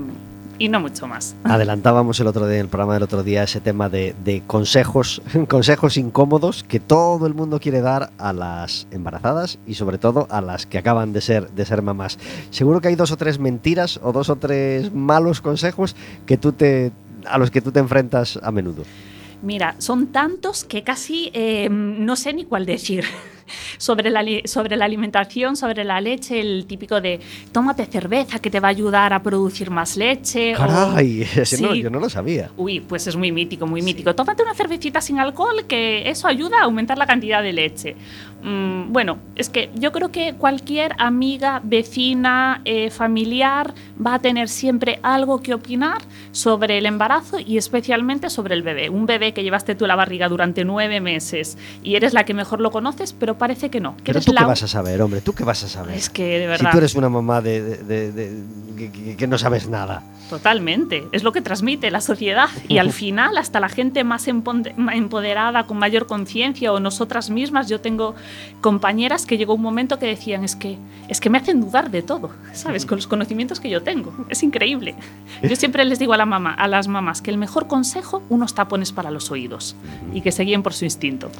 [0.58, 1.34] y no mucho más.
[1.44, 5.22] Adelantábamos el otro día, en el programa del otro día, ese tema de, de consejos,
[5.48, 10.40] consejos incómodos que todo el mundo quiere dar a las embarazadas y sobre todo a
[10.40, 12.18] las que acaban de ser, de ser mamás.
[12.50, 15.96] Seguro que hay dos o tres mentiras o dos o tres malos consejos
[16.26, 16.92] que tú te,
[17.26, 18.84] a los que tú te enfrentas a menudo.
[19.42, 23.04] Mira, son tantos que casi eh, no sé ni cuál decir.
[23.78, 27.20] sobre, la, sobre la alimentación, sobre la leche, el típico de
[27.52, 30.54] tómate cerveza que te va a ayudar a producir más leche.
[30.54, 31.82] o- Caray, ese no, Sí.
[31.82, 32.50] yo no lo sabía.
[32.56, 34.14] Uy, pues es muy mítico, muy mítico.
[34.14, 37.96] Tómate una cervecita sin alcohol, que eso ayuda a aumentar la cantidad de leche.
[38.42, 43.72] Mm, bueno, es que yo creo que cualquier amiga, vecina, eh, familiar
[44.04, 45.98] va a tener siempre algo que opinar
[46.32, 48.88] sobre el embarazo y especialmente sobre el bebé.
[48.90, 52.60] Un bebé que llevaste tú la barriga durante nueve meses y eres la que mejor
[52.60, 53.96] lo conoces, pero parece que no.
[53.96, 55.96] que Pero eres tú qué la- vas a saber, hombre, tú qué vas a saber.
[55.96, 56.70] Es que de si verdad.
[56.70, 58.42] tú eres una mamá de, de- de-
[58.76, 60.04] que- que, no sabes nada.
[60.30, 65.64] Totalmente, es lo que transmite la sociedad y al final hasta la gente más empoderada,
[65.66, 68.14] con mayor conciencia o nosotras mismas, yo tengo
[68.60, 70.78] compañeras que llegó un momento que decían es que
[71.08, 72.86] es que me hacen dudar de todo, ¿sabes?
[72.86, 74.94] Con los conocimientos que yo tengo, es increíble.
[75.42, 78.54] Yo siempre les digo a la mamá, a las mamás que el mejor consejo unos
[78.54, 79.74] tapones para los oídos
[80.14, 81.30] y que se guíen por su instinto.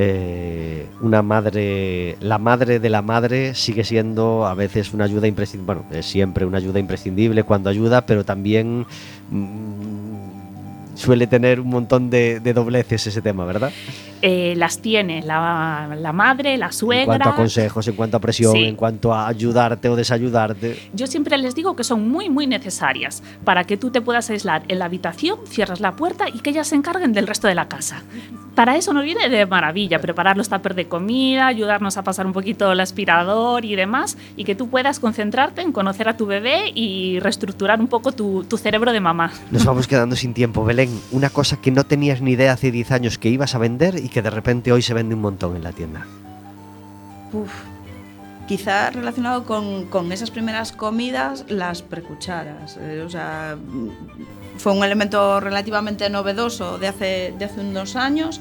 [0.00, 5.74] Eh, una madre, la madre de la madre sigue siendo a veces una ayuda imprescindible,
[5.74, 8.86] bueno, es siempre una ayuda imprescindible cuando ayuda, pero también
[9.32, 13.72] mm, suele tener un montón de, de dobleces ese tema, ¿verdad?
[14.22, 17.02] Eh, las tiene la, la madre, la suegra.
[17.02, 18.64] En cuanto a consejos, en cuanto a presión, Sí.
[18.64, 20.76] en cuanto a ayudarte o desayudarte.
[20.94, 24.62] Yo siempre les digo que son muy, muy necesarias para que tú te puedas aislar
[24.68, 27.68] en la habitación, cierras la puerta y que ellas se encarguen del resto de la
[27.68, 28.02] casa.
[28.54, 32.32] Para eso nos viene de maravilla preparar los tuppers de comida, ayudarnos a pasar un
[32.32, 36.72] poquito el aspirador y demás, y que tú puedas concentrarte en conocer a tu bebé
[36.74, 39.30] y reestructurar un poco tu, tu cerebro de mamá.
[39.52, 40.90] Nos vamos quedando sin tiempo, Belén.
[41.12, 44.07] Una cosa que no tenías ni idea hace 10 años que ibas a vender y
[44.08, 46.06] que de repente hoy se vende un montón en la tienda.
[47.32, 47.52] Uf.
[48.46, 52.78] Quizá relacionado con, con esas primeras comidas, las precucharas.
[52.80, 53.56] eh, o sea,
[54.56, 58.40] fue un elemento relativamente novedoso de hace, de hace unos años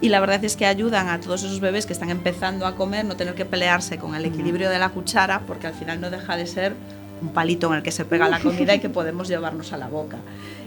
[0.00, 3.04] y la verdad es que ayudan a todos esos bebés que están empezando a comer
[3.04, 6.36] no tener que pelearse con el equilibrio de la cuchara porque al final no deja
[6.36, 6.74] de ser
[7.20, 9.88] un palito en el que se pega la comida y que podemos llevarnos a la
[9.88, 10.18] boca.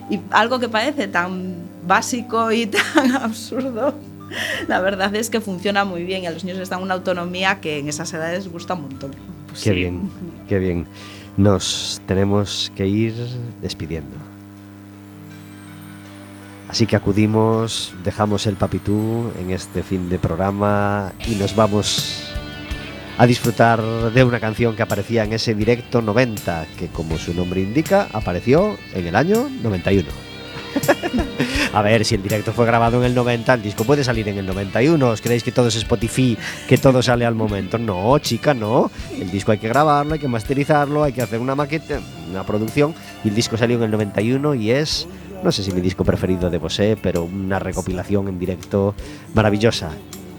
[0.10, 1.56] Y algo que parece tan
[1.88, 3.95] básico y tan absurdo,
[4.67, 7.59] la verdad es que funciona muy bien y a los niños les dan una autonomía
[7.61, 9.11] que en esas edades gusta un montón.
[9.47, 9.75] Pues Qué sí.
[9.75, 10.09] bien,
[10.47, 10.86] qué bien.
[11.38, 13.13] Nos tenemos que ir
[13.61, 14.15] despidiendo.
[16.67, 22.32] Así que acudimos, dejamos el papitú en este fin de programa y nos vamos
[23.17, 23.82] a disfrutar
[24.13, 28.77] de una canción que aparecía en ese directo 90, que como su nombre indica, apareció
[28.93, 30.07] en el año 91.
[31.74, 34.38] A ver, si el directo fue grabado en el 90, el disco puede salir en
[34.38, 35.07] el 91.
[35.07, 37.78] ¿Os creéis que todo es Spotify, que todo sale al momento?
[37.78, 38.91] No, chica, no.
[39.17, 42.93] El disco hay que grabarlo, hay que masterizarlo, hay que hacer una maqueta, una producción.
[43.24, 45.07] Y el disco salió en el 91 y es
[45.43, 48.93] no sé si mi disco preferido de Bosé, pero una recopilación en directo
[49.34, 49.89] maravillosa,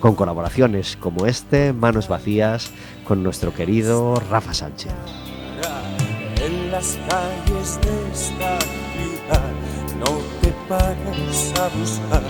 [0.01, 2.71] con colaboraciones como este, Manos Vacías,
[3.05, 4.93] con nuestro querido Rafa Sánchez.
[10.73, 12.23] A buscar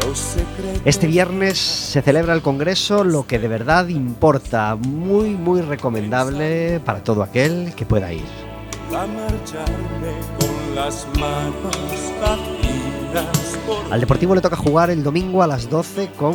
[0.00, 0.82] los secretos.
[0.84, 7.02] Este viernes se celebra el Congreso Lo que de verdad importa, muy muy recomendable para
[7.02, 8.24] todo aquel que pueda ir.
[8.88, 11.76] a marcharme con las manos
[12.20, 13.58] vacías
[13.90, 16.28] Al Deportivo le toca jugar el domingo a las 12 con